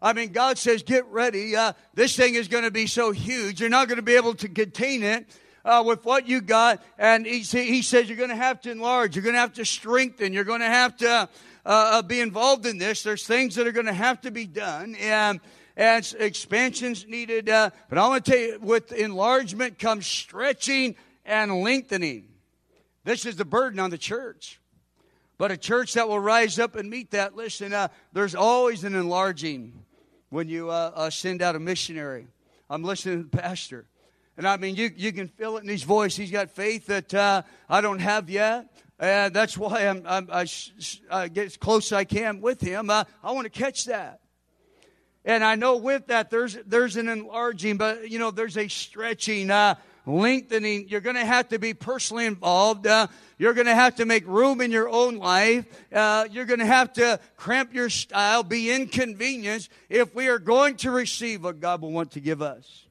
[0.00, 1.56] I mean, God says, get ready.
[1.56, 3.60] Uh, this thing is going to be so huge.
[3.60, 5.26] You're not going to be able to contain it.
[5.64, 6.80] Uh, with what you got.
[6.96, 9.16] And he, he says you're going to have to enlarge.
[9.16, 10.32] You're going to have to strengthen.
[10.32, 11.26] You're going to have to uh,
[11.64, 13.02] uh, be involved in this.
[13.02, 14.94] There's things that are going to have to be done.
[14.94, 15.40] And,
[15.76, 17.48] expansions needed.
[17.48, 22.28] Uh, but I want to tell you, with enlargement comes stretching and lengthening.
[23.02, 24.60] This is the burden on the church.
[25.36, 28.94] But a church that will rise up and meet that, listen, uh, there's always an
[28.94, 29.84] enlarging
[30.30, 32.26] when you uh, uh, send out a missionary.
[32.68, 33.86] I'm listening to the pastor.
[34.36, 36.16] And I mean, you, you can feel it in his voice.
[36.16, 38.68] He's got faith that uh, I don't have yet.
[38.98, 40.46] And that's why I'm, I'm, I,
[41.10, 42.90] I get as close as I can with him.
[42.90, 44.20] Uh, I want to catch that.
[45.24, 49.50] And I know with that, there's, there's an enlarging, but, you know, there's a stretching.
[50.06, 50.88] Lengthening.
[50.88, 52.86] You're going to have to be personally involved.
[52.86, 55.66] Uh, you're going to have to make room in your own life.
[55.92, 60.76] Uh, you're going to have to cramp your style, be inconvenienced if we are going
[60.76, 62.86] to receive what God will want to give us.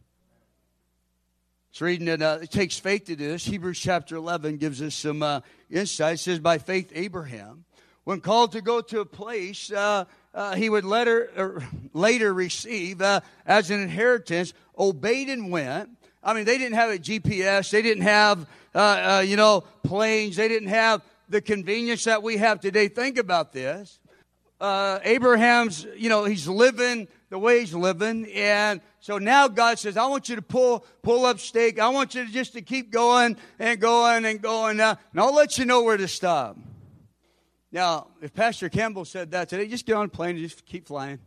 [1.72, 2.22] It's reading it.
[2.22, 3.46] Uh, it takes faith to do this.
[3.46, 6.16] Hebrews chapter 11 gives us some uh, insight.
[6.16, 7.66] It says, By faith, Abraham,
[8.06, 13.22] when called to go to a place, uh, uh, he would later, later receive uh,
[13.46, 15.90] as an inheritance, obeyed and went
[16.26, 17.70] I mean, they didn't have a GPS.
[17.70, 18.80] They didn't have, uh,
[19.18, 20.36] uh, you know, planes.
[20.36, 22.88] They didn't have the convenience that we have today.
[22.88, 24.00] Think about this.
[24.60, 28.26] Uh, Abraham's, you know, he's living the way he's living.
[28.34, 31.80] And so now God says, I want you to pull, pull up stake.
[31.80, 34.80] I want you to just to keep going and going and going.
[34.80, 36.58] Uh, and I'll let you know where to stop.
[37.72, 40.88] Now, if Pastor Campbell said that today, just get on a plane and just keep
[40.88, 41.20] flying.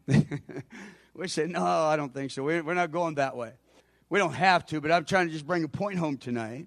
[1.15, 2.43] we said, no, I don't think so.
[2.43, 3.53] We're not going that way.
[4.11, 6.67] We don't have to, but I'm trying to just bring a point home tonight.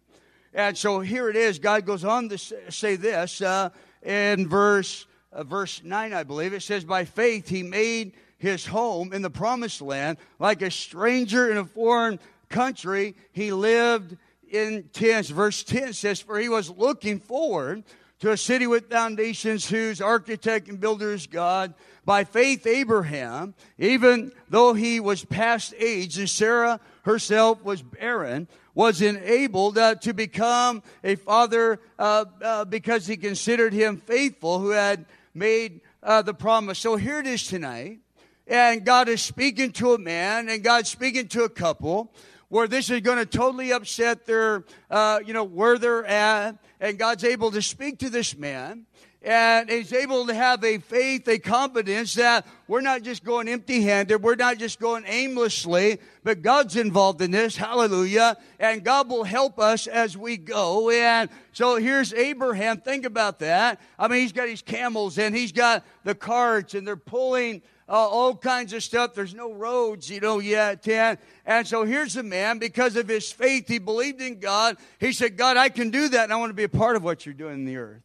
[0.54, 1.60] And so here it is.
[1.60, 3.69] God goes on to say this uh,
[4.04, 6.54] in verse uh, verse nine, I believe.
[6.54, 11.49] It says, "By faith he made his home in the promised land, like a stranger
[11.49, 13.15] in a foreign country.
[13.32, 14.17] He lived
[14.49, 17.84] in tents." Verse ten says, "For he was looking forward."
[18.19, 21.73] To a city with foundations, whose architect and builder is God.
[22.06, 29.01] By faith, Abraham, even though he was past age, and Sarah herself was barren, was
[29.01, 35.05] enabled uh, to become a father uh, uh, because he considered him faithful who had
[35.33, 36.79] made uh, the promise.
[36.79, 37.99] So here it is tonight.
[38.47, 42.11] And God is speaking to a man and God's speaking to a couple
[42.49, 46.57] where this is going to totally upset their, uh, you know, where they're at.
[46.81, 48.85] And God's able to speak to this man
[49.21, 53.81] and is able to have a faith, a confidence that we're not just going empty
[53.81, 57.55] handed, we're not just going aimlessly, but God's involved in this.
[57.55, 58.38] Hallelujah.
[58.60, 60.89] And God will help us as we go.
[60.89, 62.81] And so here's Abraham.
[62.81, 63.79] Think about that.
[63.99, 67.93] I mean, he's got his camels and he's got the carts and they're pulling uh,
[67.93, 69.13] all kinds of stuff.
[69.13, 70.88] There's no roads, you know, yet.
[70.88, 74.77] And, and so here's the man, because of his faith, he believed in God.
[74.97, 77.03] He said, God, I can do that, and I want to be a part of
[77.03, 78.01] what you're doing in the earth.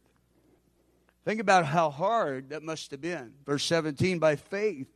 [1.27, 3.33] Think about how hard that must have been.
[3.45, 4.87] Verse 17, by faith,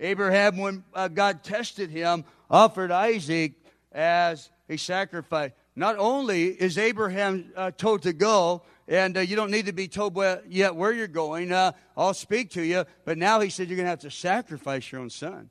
[0.00, 3.52] Abraham, when uh, God tested him, offered Isaac
[3.92, 5.52] as a sacrifice.
[5.76, 9.86] Not only is Abraham uh, told to go, and uh, you don't need to be
[9.86, 13.68] told where, yet where you're going, uh, I'll speak to you, but now he said
[13.68, 15.50] you're going to have to sacrifice your own son.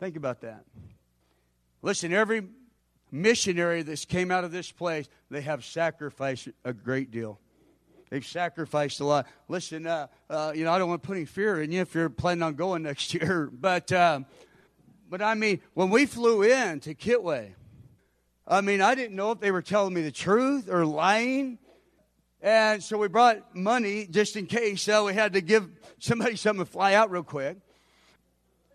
[0.00, 0.64] Think about that.
[1.82, 2.44] Listen, every
[3.12, 7.38] missionary that's came out of this place, they have sacrificed a great deal.
[8.10, 9.26] They've sacrificed a lot.
[9.48, 11.94] Listen, uh, uh, you know, I don't want to put any fear in you if
[11.94, 14.20] you're planning on going next year, but uh,
[15.10, 17.52] but I mean, when we flew in to Kitwe,
[18.46, 21.58] I mean, I didn't know if they were telling me the truth or lying.
[22.40, 24.82] And so we brought money just in case.
[24.82, 25.68] So we had to give
[25.98, 27.58] somebody something to fly out real quick.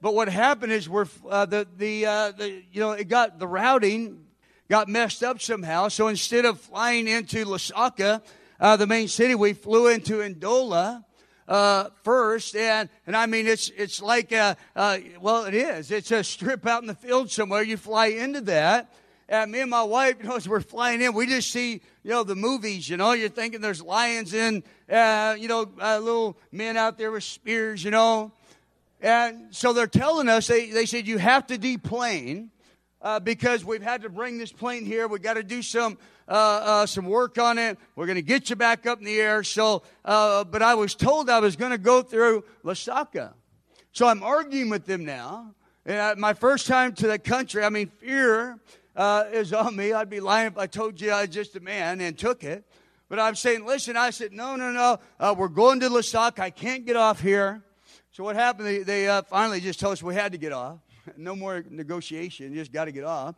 [0.01, 3.47] But what happened is we're uh, the the uh, the you know it got the
[3.47, 4.25] routing
[4.69, 5.87] got messed up somehow.
[5.87, 8.21] So instead of flying into Lusaka,
[8.63, 11.03] uh, the main city, we flew into Ndola.
[11.45, 16.09] Uh, first, and and I mean it's it's like a, uh, well it is it's
[16.09, 17.61] a strip out in the field somewhere.
[17.61, 18.93] You fly into that,
[19.27, 22.11] and me and my wife, you know, as we're flying in, we just see you
[22.11, 22.87] know the movies.
[22.87, 27.11] You know, you're thinking there's lions in, uh, you know uh, little men out there
[27.11, 27.83] with spears.
[27.83, 28.31] You know,
[29.01, 32.51] and so they're telling us they they said you have to deplane
[33.01, 35.09] uh, because we've had to bring this plane here.
[35.09, 35.97] We got to do some
[36.27, 37.77] uh, uh, some work on it.
[37.95, 39.43] We're going to get you back up in the air.
[39.43, 43.33] So, uh, but I was told I was going to go through Lusaka.
[43.91, 45.53] So I'm arguing with them now.
[45.85, 48.59] And I, my first time to the country, I mean, fear
[48.95, 49.93] uh, is on me.
[49.93, 52.63] I'd be lying if I told you I was just a man and took it.
[53.09, 54.99] But I'm saying, listen, I said, no, no, no.
[55.19, 56.39] Uh, we're going to Lusaka.
[56.39, 57.61] I can't get off here.
[58.11, 58.67] So what happened?
[58.67, 60.79] They, they uh, finally just told us we had to get off.
[61.17, 62.53] No more negotiation.
[62.53, 63.35] Just got to get off.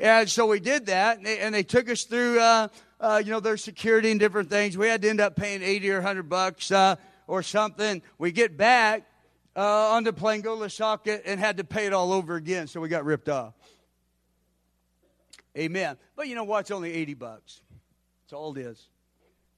[0.00, 2.68] And so we did that, and they, and they took us through, uh,
[3.00, 4.78] uh, you know, their security and different things.
[4.78, 6.96] We had to end up paying 80 or 100 bucks uh,
[7.26, 8.00] or something.
[8.16, 9.06] We get back
[9.54, 12.66] uh, on the plane, go to Lusaka, and had to pay it all over again,
[12.66, 13.52] so we got ripped off.
[15.58, 15.98] Amen.
[16.16, 16.60] But you know what?
[16.60, 17.60] It's only 80 bucks.
[18.22, 18.88] That's all it is.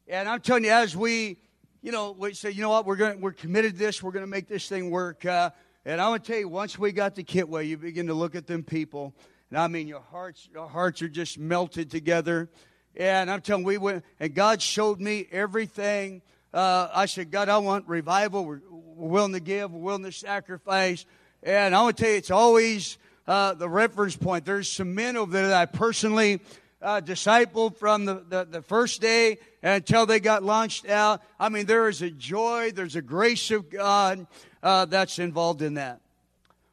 [0.08, 1.38] And I'm telling you, as we,
[1.82, 4.02] you know, we say, you know what, we're going, we're committed to this.
[4.02, 5.24] We're going to make this thing work.
[5.24, 5.50] Uh,
[5.84, 8.48] and I'm to tell you, once we got to Kitwe, you begin to look at
[8.48, 9.14] them people
[9.52, 12.48] and I mean, your hearts, your hearts are just melted together.
[12.96, 16.22] And I'm telling we went, and God showed me everything.
[16.54, 18.46] Uh, I said, God, I want revival.
[18.46, 19.70] We're, we're, willing to give.
[19.70, 21.04] We're willing to sacrifice.
[21.42, 22.96] And I want to tell you, it's always
[23.26, 24.46] uh, the reference point.
[24.46, 26.40] There's some men over there that I personally
[26.80, 31.20] uh, discipled from the, the, the, first day until they got launched out.
[31.38, 34.26] I mean, there is a joy, there's a grace of God
[34.62, 36.00] uh, that's involved in that.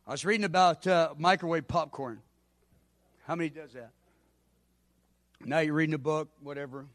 [0.08, 2.22] I was reading about uh, microwave popcorn.
[3.30, 3.92] How many does that?
[5.46, 6.88] Now you're reading a book, whatever.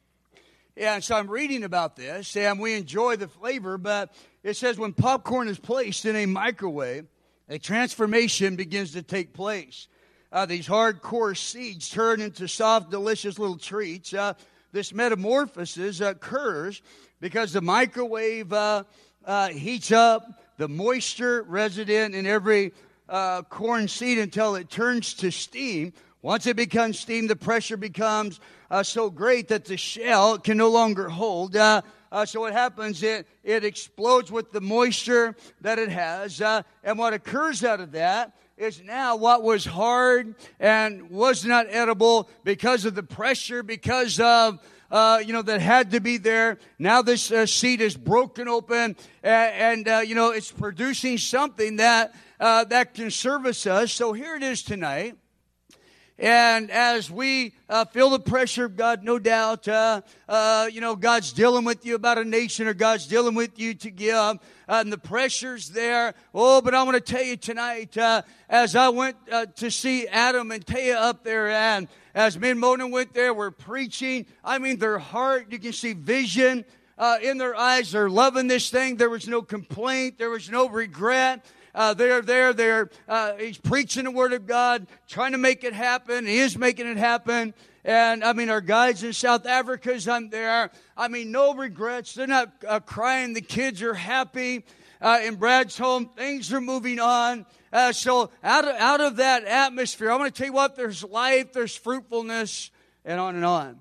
[0.75, 4.13] Yeah, and so I'm reading about this, and we enjoy the flavor, but
[4.43, 7.07] it says when popcorn is placed in a microwave,
[7.49, 9.87] a transformation begins to take place.
[10.33, 14.13] Uh, these hardcore seeds turn into soft, delicious little treats.
[14.13, 14.35] Uh,
[14.73, 16.83] this metamorphosis occurs
[17.21, 18.83] because the microwave uh,
[19.25, 22.73] uh heats up the moisture resident in every
[23.09, 25.93] uh, corn seed until it turns to steam,
[26.25, 30.71] once it becomes steam, the pressure becomes uh, so great that the shell can no
[30.71, 31.55] longer hold.
[31.55, 33.03] Uh, uh, so what happens?
[33.03, 37.93] It it explodes with the moisture that it has, uh, and what occurs out of
[37.93, 44.19] that is now what was hard and was not edible because of the pressure, because
[44.19, 44.61] of
[44.91, 46.57] uh, you know, that had to be there.
[46.79, 51.77] Now this uh, seed is broken open, and, and uh, you know, it's producing something
[51.77, 53.93] that uh, that can service us.
[53.93, 55.19] So here it is tonight.
[56.19, 60.95] And as we uh, feel the pressure of God, no doubt, uh, uh, you know,
[60.95, 64.37] God's dealing with you about a nation or God's dealing with you to give, uh,
[64.69, 66.15] and the pressure's there.
[66.33, 70.07] Oh, but I want to tell you tonight, uh, as I went uh, to see
[70.07, 74.27] Adam and Taya up there, and as me and Mona went there, we're preaching.
[74.45, 76.65] I mean, their heart, you can see vision
[77.23, 77.91] in their eyes.
[77.91, 78.97] They're loving this thing.
[78.97, 81.45] There was no complaint, there was no regret.
[81.75, 82.53] Uh, they're there.
[82.53, 86.27] They're uh, he's preaching the word of God, trying to make it happen.
[86.27, 87.53] He is making it happen.
[87.85, 90.71] And I mean, our guides in South Africa's I'm there.
[90.97, 92.15] I mean, no regrets.
[92.15, 93.35] They're not uh, crying.
[93.35, 94.65] The kids are happy.
[95.01, 97.45] Uh, in Brad's home, things are moving on.
[97.73, 101.05] Uh, so out of, out of that atmosphere, I want to tell you what, there's
[101.05, 102.71] life, there's fruitfulness,
[103.05, 103.81] and on and on.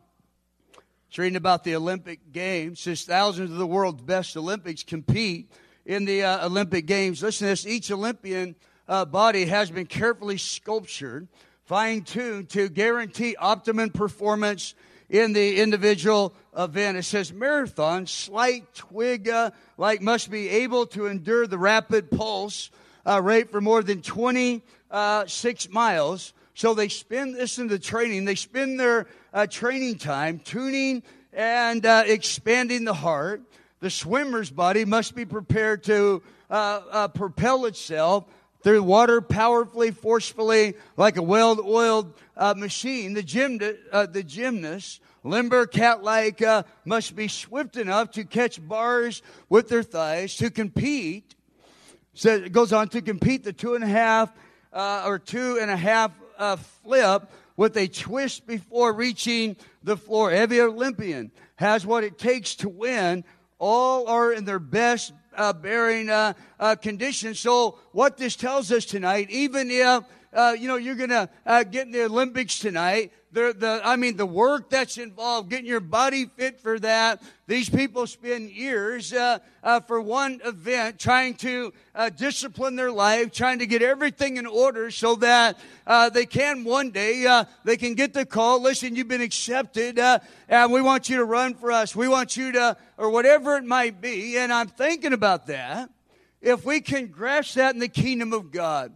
[1.07, 2.81] It's reading about the Olympic Games.
[2.81, 5.51] Since thousands of the world's best Olympics compete
[5.86, 7.21] in the uh, Olympic Games.
[7.21, 8.55] Listen to this each Olympian
[8.88, 11.27] uh, body has been carefully sculptured,
[11.65, 14.75] fine tuned to guarantee optimum performance
[15.09, 16.97] in the individual event.
[16.97, 22.71] It says marathon, slight twig uh, like must be able to endure the rapid pulse
[23.05, 26.34] uh, rate for more than 26 uh, miles.
[26.55, 28.25] So they spend this in the training.
[28.25, 31.03] They spend their uh, training time tuning
[31.34, 33.41] and expanding the heart
[33.84, 38.23] the swimmer's body must be prepared to uh, uh, propel itself
[38.63, 43.13] through water powerfully, forcefully, like a well-oiled uh, machine.
[43.13, 43.59] The, gym,
[43.91, 49.84] uh, the gymnast, limber cat-like, uh, must be swift enough to catch bars with their
[49.84, 51.36] thighs to compete.
[52.13, 54.31] So it goes on to compete the two and a half
[54.71, 56.13] uh, or two and a half
[56.86, 60.31] flip with a twist before reaching the floor.
[60.31, 63.25] Every Olympian has what it takes to win
[63.59, 67.33] all are in their best uh, bearing uh, uh, condition.
[67.35, 70.03] So, what this tells us tonight, even if
[70.34, 73.95] uh, you know you're going to uh, get in the Olympics tonight, the, the, I
[73.95, 77.21] mean, the work that's involved, getting your body fit for that.
[77.47, 83.31] These people spend years uh, uh, for one event trying to uh, discipline their life,
[83.31, 85.57] trying to get everything in order so that
[85.88, 89.97] uh, they can one day, uh, they can get the call, listen, you've been accepted,
[89.97, 91.95] and we want you to run for us.
[91.95, 94.38] We want you to, or whatever it might be.
[94.38, 95.89] And I'm thinking about that.
[96.39, 98.93] If we can grasp that in the kingdom of God,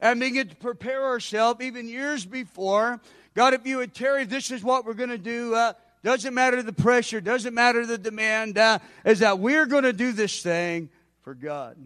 [0.00, 3.00] and begin to prepare ourselves even years before.
[3.34, 5.54] God, if you would tarry, this is what we're going to do.
[5.54, 5.72] Uh,
[6.02, 10.12] doesn't matter the pressure, doesn't matter the demand, uh, is that we're going to do
[10.12, 10.88] this thing
[11.22, 11.76] for God.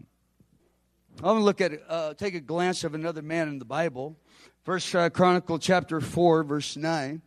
[1.17, 4.17] I'm going to look at, uh, take a glance of another man in the Bible.
[4.63, 7.21] First uh, Chronicle chapter 4, verse 9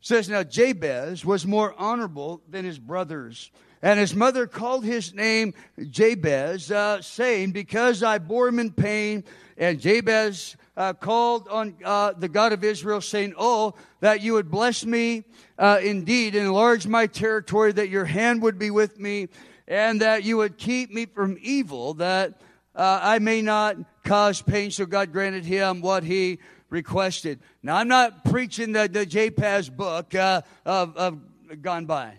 [0.00, 3.50] says, Now Jabez was more honorable than his brothers.
[3.82, 5.54] And his mother called his name
[5.90, 9.24] Jabez, uh, saying, Because I bore him in pain.
[9.58, 14.50] And Jabez uh, called on uh, the God of Israel, saying, Oh, that you would
[14.50, 15.24] bless me
[15.58, 19.28] uh, indeed, enlarge my territory, that your hand would be with me,
[19.66, 22.40] and that you would keep me from evil, that
[22.74, 24.70] uh, I may not cause pain.
[24.70, 26.38] So God granted him what he
[26.70, 27.40] requested.
[27.62, 32.14] Now, I'm not preaching the, the Jabez book uh, of, of Gone By.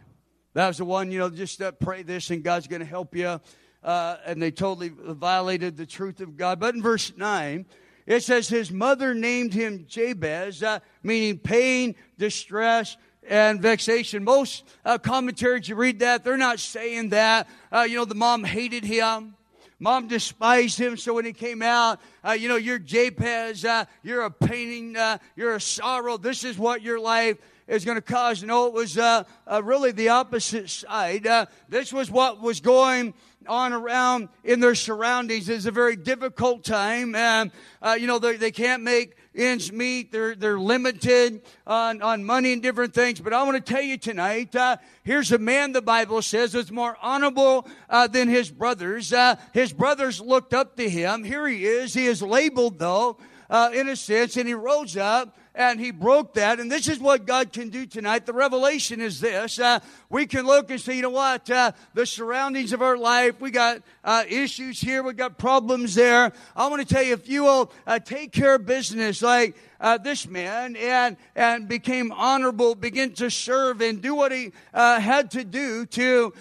[0.53, 3.15] That was the one, you know, just uh, pray this and God's going to help
[3.15, 3.41] you.
[3.83, 6.59] Uh, and they totally violated the truth of God.
[6.59, 7.65] But in verse 9,
[8.05, 12.97] it says his mother named him Jabez, uh, meaning pain, distress,
[13.27, 14.23] and vexation.
[14.23, 17.47] Most uh, commentaries, you read that, they're not saying that.
[17.71, 19.35] Uh, you know, the mom hated him.
[19.79, 24.21] Mom despised him, so when he came out, uh, you know, you're Jabez, uh, you're
[24.21, 26.15] a painting, uh, you're a sorrow.
[26.15, 27.37] This is what your life
[27.67, 28.43] is going to cause.
[28.43, 31.27] No, it was uh, uh, really the opposite side.
[31.27, 33.13] Uh, this was what was going
[33.47, 35.49] on around in their surroundings.
[35.49, 37.15] It's a very difficult time.
[37.15, 37.51] and
[37.97, 40.11] you know, they, they can't make ends meet.
[40.11, 43.19] They're, they're limited on, on money and different things.
[43.19, 46.71] But I want to tell you tonight, uh, here's a man the Bible says was
[46.71, 49.11] more honorable uh, than his brothers.
[49.11, 51.23] Uh, his brothers looked up to him.
[51.23, 51.93] Here he is.
[51.93, 53.17] He is labeled though,
[53.49, 56.59] uh, in a sense, and he rose up and he broke that.
[56.59, 58.25] And this is what God can do tonight.
[58.25, 59.59] The revelation is this.
[59.59, 59.79] Uh,
[60.09, 61.49] we can look and say, you know what?
[61.49, 66.31] Uh, the surroundings of our life, we got uh, issues here, we got problems there.
[66.55, 69.97] I want to tell you, if you will uh, take care of business like uh,
[69.97, 75.29] this man and, and became honorable, begin to serve and do what he uh, had
[75.31, 76.33] to do to,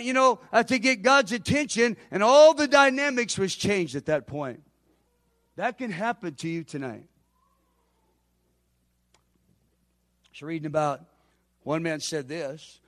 [0.00, 4.62] you know, to get God's attention, and all the dynamics was changed at that point.
[5.56, 7.06] That can happen to you tonight.
[10.34, 11.00] Was reading about
[11.62, 12.80] one man said this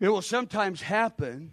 [0.00, 1.52] It will sometimes happen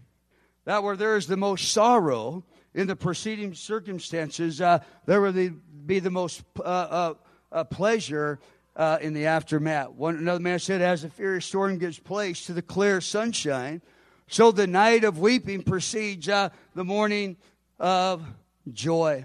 [0.64, 2.44] that where there is the most sorrow
[2.74, 5.52] in the preceding circumstances, uh, there will
[5.86, 7.14] be the most uh, uh,
[7.52, 8.40] uh, pleasure
[8.76, 9.92] uh, in the aftermath.
[9.92, 13.84] One, another man said, As the furious storm gives place to the clear sunshine,
[14.28, 17.38] so the night of weeping precedes uh, the morning
[17.78, 18.26] of
[18.74, 19.24] joy.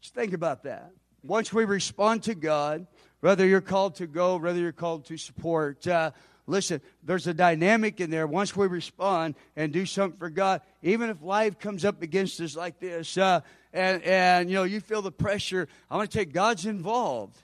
[0.00, 0.92] Just think about that.
[1.24, 2.86] Once we respond to God,
[3.22, 5.86] whether you're called to go, whether you're called to support.
[5.86, 6.10] Uh,
[6.48, 8.26] listen, there's a dynamic in there.
[8.26, 12.56] Once we respond and do something for God, even if life comes up against us
[12.56, 13.40] like this, uh,
[13.72, 17.38] and and you know you feel the pressure, I want to take God's involved.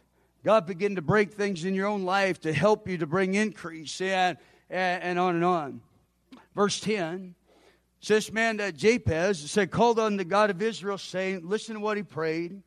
[0.45, 4.01] God begin to break things in your own life to help you to bring increase
[4.01, 4.37] and
[4.69, 5.81] and, and on and on.
[6.57, 7.37] Verse ten.
[8.01, 11.97] says, man that Jabez said, called on the God of Israel, saying, Listen to what
[11.97, 12.63] he prayed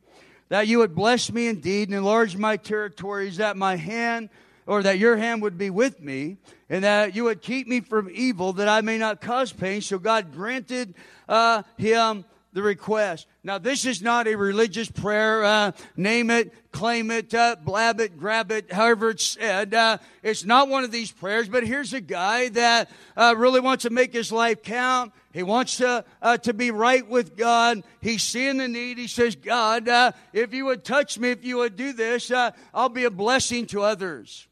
[0.52, 4.28] that you would bless me indeed and enlarge my territories, that my hand
[4.68, 6.36] or that your hand would be with me,
[6.70, 9.80] and that you would keep me from evil, that I may not cause pain.
[9.80, 10.94] So God granted
[11.30, 13.28] uh, him the request.
[13.44, 15.44] Now, this is not a religious prayer.
[15.44, 19.74] Uh, name it, claim it, uh, blab it, grab it, however it's said.
[19.74, 23.84] Uh, it's not one of these prayers, but here's a guy that uh, really wants
[23.84, 25.14] to make his life count.
[25.34, 27.84] He wants to, uh, to be right with God.
[28.02, 28.98] He's seeing the need.
[28.98, 32.32] He says, God, uh, if you would touch me, if you would do this,
[32.74, 34.48] I'll be a blessing to others.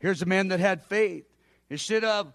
[0.00, 1.26] Here's a man that had faith.
[1.70, 2.32] Instead of,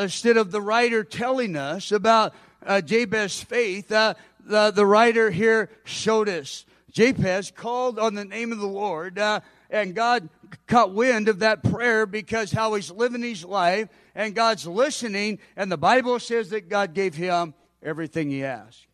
[0.00, 2.32] instead of the writer telling us about
[2.64, 6.64] uh, Jabez's faith, uh, the, the writer here showed us.
[6.90, 9.40] Jabez called on the name of the Lord, uh,
[9.70, 10.28] and God
[10.66, 15.70] caught wind of that prayer because how he's living his life, and God's listening, and
[15.70, 18.86] the Bible says that God gave him everything he asked.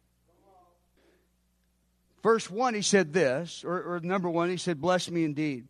[2.23, 5.69] Verse 1, he said this, or, or number 1, he said, Bless me indeed.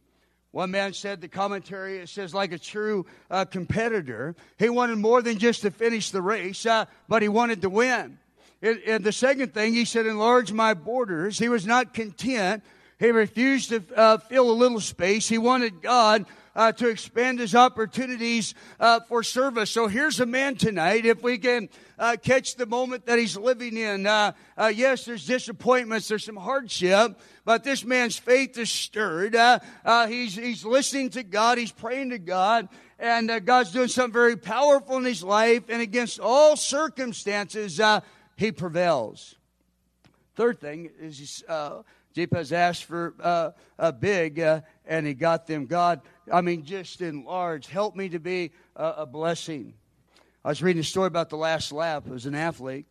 [0.57, 5.21] One man said, the commentary, it says, like a true uh, competitor, he wanted more
[5.21, 8.17] than just to finish the race, uh, but he wanted to win.
[8.63, 11.39] It, and the second thing, he said, enlarge my borders.
[11.39, 12.65] He was not content.
[12.99, 15.29] He refused to uh, fill a little space.
[15.29, 16.25] He wanted God
[16.57, 19.71] uh, to expand his opportunities uh, for service.
[19.71, 21.05] So here's a man tonight.
[21.05, 25.27] If we can uh, catch the moment that he's living in, uh, uh, yes, there's
[25.27, 29.37] disappointments, there's some hardship, but this man's faith is stirred.
[29.37, 29.61] Uh,
[30.07, 34.97] he's he's listening to God, he's praying to God, and God's doing something very powerful
[34.97, 35.65] in his life.
[35.69, 37.81] And against all circumstances,
[38.37, 39.37] he prevails.
[40.35, 41.45] Third thing is
[42.17, 45.67] Jabez asked for uh, a big, uh, and he got them.
[45.67, 46.01] God,
[46.33, 47.67] I mean, just enlarge.
[47.67, 49.75] Help me to be a, a blessing.
[50.43, 52.05] I was reading a story about the last lap.
[52.07, 52.87] It was an athlete.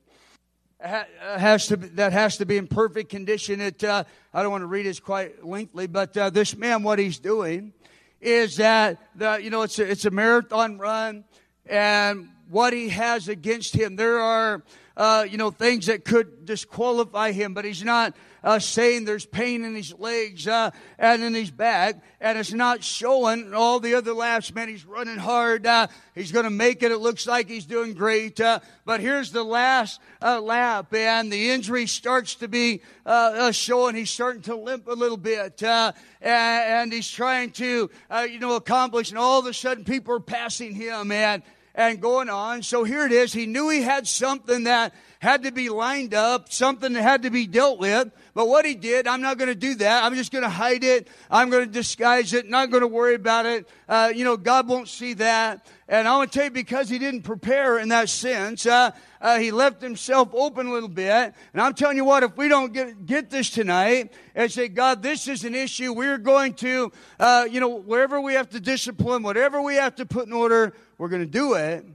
[0.80, 3.62] Uh, has to be, that has to be in perfect condition.
[3.62, 7.00] It uh, I don't want to read it quite lengthy, but uh, this man, what
[7.00, 7.74] he's doing
[8.22, 9.00] is that
[9.42, 11.24] you know it's a, it's a marathon run,
[11.66, 14.62] and what he has against him, there are
[14.98, 18.16] uh, you know things that could disqualify him, but he's not
[18.46, 20.70] uh, saying there's pain in his legs uh,
[21.00, 24.54] and in his back, and it's not showing all the other laps.
[24.54, 25.66] Man, he's running hard.
[25.66, 26.92] Uh, he's going to make it.
[26.92, 28.40] It looks like he's doing great.
[28.40, 33.96] Uh, but here's the last uh, lap, and the injury starts to be uh, showing.
[33.96, 37.90] He's starting to limp a little bit, and, and, he's trying to,
[38.30, 39.10] you know, accomplish.
[39.10, 41.42] And all of a sudden, people are passing him, and
[41.76, 42.64] and going on.
[42.64, 43.34] So here it is.
[43.34, 47.30] He knew he had something that had to be lined up, something that had to
[47.30, 48.12] be dealt with.
[48.34, 50.04] But what he did, I'm not going to do that.
[50.04, 51.08] I'm just going to hide it.
[51.30, 52.50] I'm going to disguise it.
[52.50, 53.68] Not going to worry about it.
[53.90, 55.66] Uh, you know, God won't see that.
[55.88, 59.40] And I want to tell you, because he didn't prepare in that sense, uh, uh,
[59.40, 61.34] he left himself open a little bit.
[61.54, 65.04] And I'm telling you what, if we don't get, get this tonight and say, God,
[65.04, 69.24] this is an issue, we're going to, uh, you know, wherever we have to discipline,
[69.24, 71.86] whatever we have to put in order, we're going to do it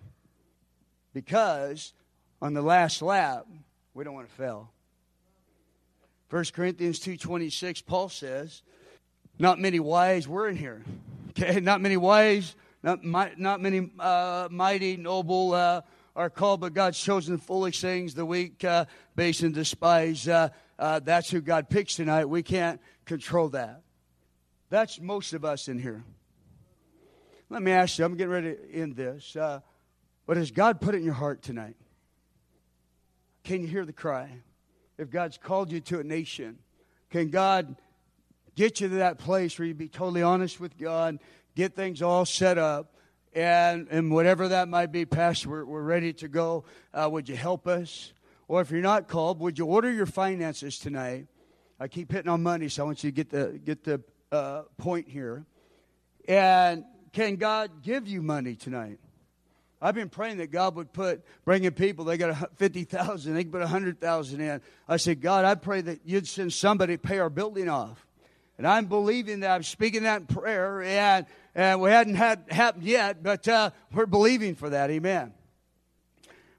[1.13, 1.93] because
[2.41, 3.47] on the last lap,
[3.95, 4.71] we don't want to fail.
[6.31, 8.63] 1 Corinthians 2.26, Paul says,
[9.39, 10.83] not many wise were in here.
[11.31, 15.83] Okay, not many wise, not, not many uh, mighty, noble uh,
[16.17, 20.27] are called, but God's chosen foolish things, the weak, uh, base, and despise.
[20.27, 22.25] Uh, uh, that's who God picks tonight.
[22.25, 23.83] We can't control that.
[24.71, 26.03] That's most of us in here.
[27.53, 29.35] Let me ask you, I'm getting ready to end this.
[29.35, 29.59] Uh,
[30.25, 31.75] but has God put it in your heart tonight?
[33.43, 34.31] Can you hear the cry?
[34.97, 36.59] If God's called you to a nation,
[37.11, 37.75] can God
[38.55, 41.19] get you to that place where you be totally honest with God,
[41.57, 42.95] get things all set up,
[43.33, 46.65] and, and whatever that might be, Pastor, we're, we're ready to go.
[46.95, 48.13] Uh, would you help us?
[48.47, 51.27] Or if you're not called, would you order your finances tonight?
[51.81, 54.63] I keep hitting on money, so I want you to get the, get the uh,
[54.77, 55.47] point here.
[56.29, 58.99] And can God give you money tonight?
[59.83, 63.61] I've been praying that God would put, bringing people, they got 50,000, they can put
[63.61, 64.61] 100,000 in.
[64.87, 68.07] I said, God, I pray that you'd send somebody to pay our building off.
[68.59, 72.85] And I'm believing that, I'm speaking that in prayer, and, and we hadn't had happened
[72.85, 74.91] yet, but uh, we're believing for that.
[74.91, 75.33] Amen.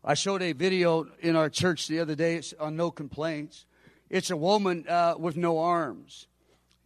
[0.04, 3.66] I showed a video in our church the other day it's on no complaints.
[4.10, 6.26] It's a woman uh, with no arms.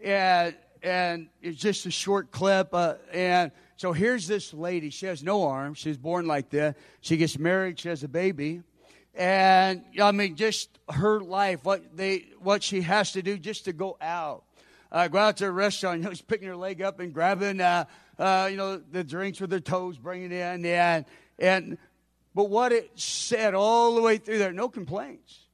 [0.03, 0.53] And,
[0.85, 4.89] and it's just a short clip, uh, and so here's this lady.
[4.89, 5.79] She has no arms.
[5.79, 6.77] She's born like that.
[7.01, 7.79] She gets married.
[7.79, 8.61] She has a baby.
[9.13, 13.73] And I mean, just her life, what they, what she has to do just to
[13.73, 14.43] go out,
[14.91, 15.97] uh, go out to a restaurant.
[16.01, 17.85] You know, she's picking her leg up and grabbing, uh,
[18.19, 21.05] uh, you know, the drinks with her toes, bringing in, and
[21.39, 21.77] and.
[22.33, 25.44] But what it said all the way through there, no complaints.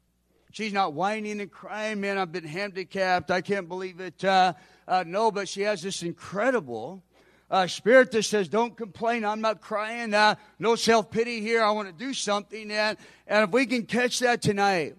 [0.51, 2.17] She's not whining and crying, man.
[2.17, 3.31] I've been handicapped.
[3.31, 4.23] I can't believe it.
[4.23, 4.53] Uh,
[4.85, 7.01] uh, no, but she has this incredible
[7.49, 9.23] uh, spirit that says, Don't complain.
[9.23, 10.13] I'm not crying.
[10.13, 11.63] Uh, no self pity here.
[11.63, 12.69] I want to do something.
[12.69, 12.97] And,
[13.27, 14.95] and if we can catch that tonight,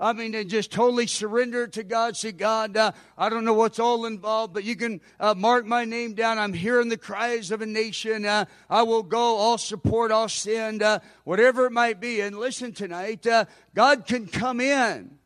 [0.00, 2.16] I mean, and just totally surrender to God.
[2.16, 5.84] Say, God, uh, I don't know what's all involved, but you can uh, mark my
[5.84, 6.38] name down.
[6.38, 8.24] I'm hearing the cries of a nation.
[8.24, 9.38] Uh, I will go.
[9.38, 10.10] I'll support.
[10.10, 10.82] I'll send.
[10.82, 12.22] Uh, whatever it might be.
[12.22, 13.44] And listen tonight, uh,
[13.74, 15.18] God can come in,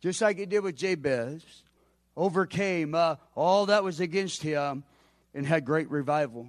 [0.00, 1.44] just like He did with Jabez,
[2.16, 4.84] overcame uh, all that was against him
[5.34, 6.48] and had great revival.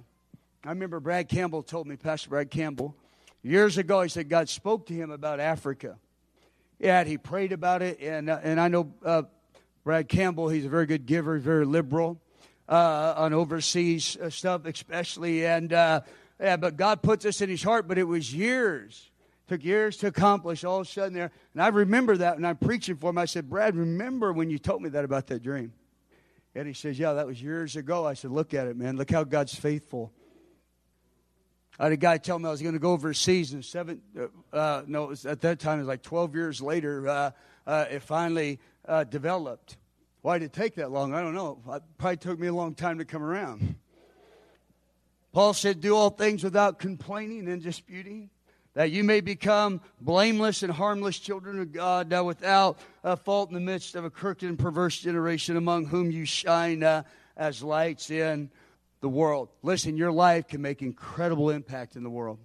[0.64, 2.96] I remember Brad Campbell told me, Pastor Brad Campbell,
[3.42, 5.98] years ago, he said God spoke to him about Africa.
[6.78, 9.22] Yeah, he prayed about it, and, uh, and I know uh,
[9.82, 12.20] Brad Campbell, he's a very good giver, very liberal
[12.68, 15.44] uh, on overseas uh, stuff, especially.
[15.44, 16.02] And uh,
[16.38, 19.10] yeah, but God put this in his heart, but it was years.
[19.48, 21.32] Took years to accomplish all of a sudden there.
[21.54, 23.18] And I remember that when I'm preaching for him.
[23.18, 25.72] I said, Brad, remember when you told me that about that dream?
[26.54, 28.06] And he says, Yeah, that was years ago.
[28.06, 28.96] I said, Look at it, man.
[28.96, 30.12] Look how God's faithful.
[31.78, 34.56] I had a guy tell me I was going to go overseas, and seven, uh,
[34.56, 37.30] uh no, at that time, it was like 12 years later, uh,
[37.66, 39.76] uh, it finally uh, developed.
[40.22, 41.14] Why did it take that long?
[41.14, 41.60] I don't know.
[41.72, 43.76] It probably took me a long time to come around.
[45.32, 48.30] Paul said, Do all things without complaining and disputing
[48.74, 53.54] that you may become blameless and harmless children of God uh, without a fault in
[53.54, 57.04] the midst of a crooked and perverse generation among whom you shine uh,
[57.36, 58.50] as lights in
[59.00, 59.48] the world.
[59.62, 62.38] Listen, your life can make incredible impact in the world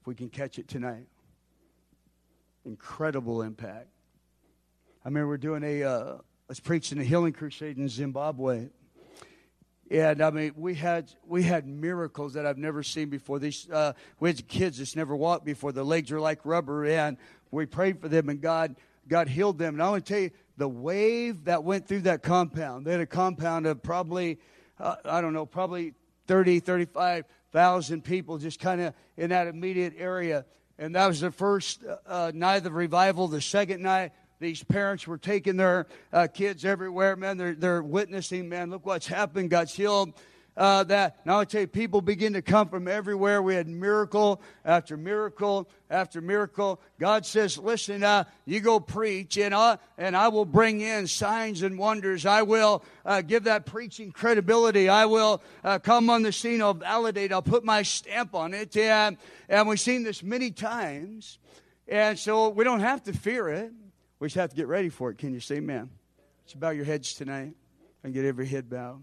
[0.00, 1.06] if we can catch it tonight.
[2.64, 3.88] Incredible impact.
[5.04, 6.18] I remember we're doing a, uh,
[6.48, 8.68] was preaching a healing crusade in Zimbabwe.
[9.90, 13.38] And I mean, we had we had miracles that I've never seen before.
[13.38, 15.72] These uh, we had kids that's never walked before.
[15.72, 17.18] Their legs are like rubber, and
[17.50, 18.76] we prayed for them, and God
[19.08, 19.74] God healed them.
[19.74, 22.86] And I want to tell you, the wave that went through that compound.
[22.86, 24.38] They had a compound of probably
[24.78, 25.94] uh, I don't know, probably
[26.26, 30.44] 30, 35,000 people just kind of in that immediate area.
[30.78, 33.28] And that was the first uh, night of the revival.
[33.28, 37.36] The second night, these parents were taking their uh, kids everywhere, man.
[37.36, 39.50] They're, they're witnessing, man, look what's happened.
[39.50, 40.14] God's healed
[40.56, 41.24] uh, that.
[41.26, 43.42] Now I tell you, people begin to come from everywhere.
[43.42, 46.80] We had miracle after miracle after miracle.
[46.98, 51.62] God says, "Listen, uh, you go preach, and I and I will bring in signs
[51.62, 52.26] and wonders.
[52.26, 54.88] I will uh, give that preaching credibility.
[54.88, 56.62] I will uh, come on the scene.
[56.62, 57.32] I'll validate.
[57.32, 58.76] I'll put my stamp on it.
[58.76, 59.16] And
[59.48, 61.38] and we've seen this many times,
[61.88, 63.72] and so we don't have to fear it.
[64.20, 65.18] We just have to get ready for it.
[65.18, 65.90] Can you say, amen?
[66.44, 67.54] Let's bow your heads tonight
[68.02, 69.02] and get every head bowed.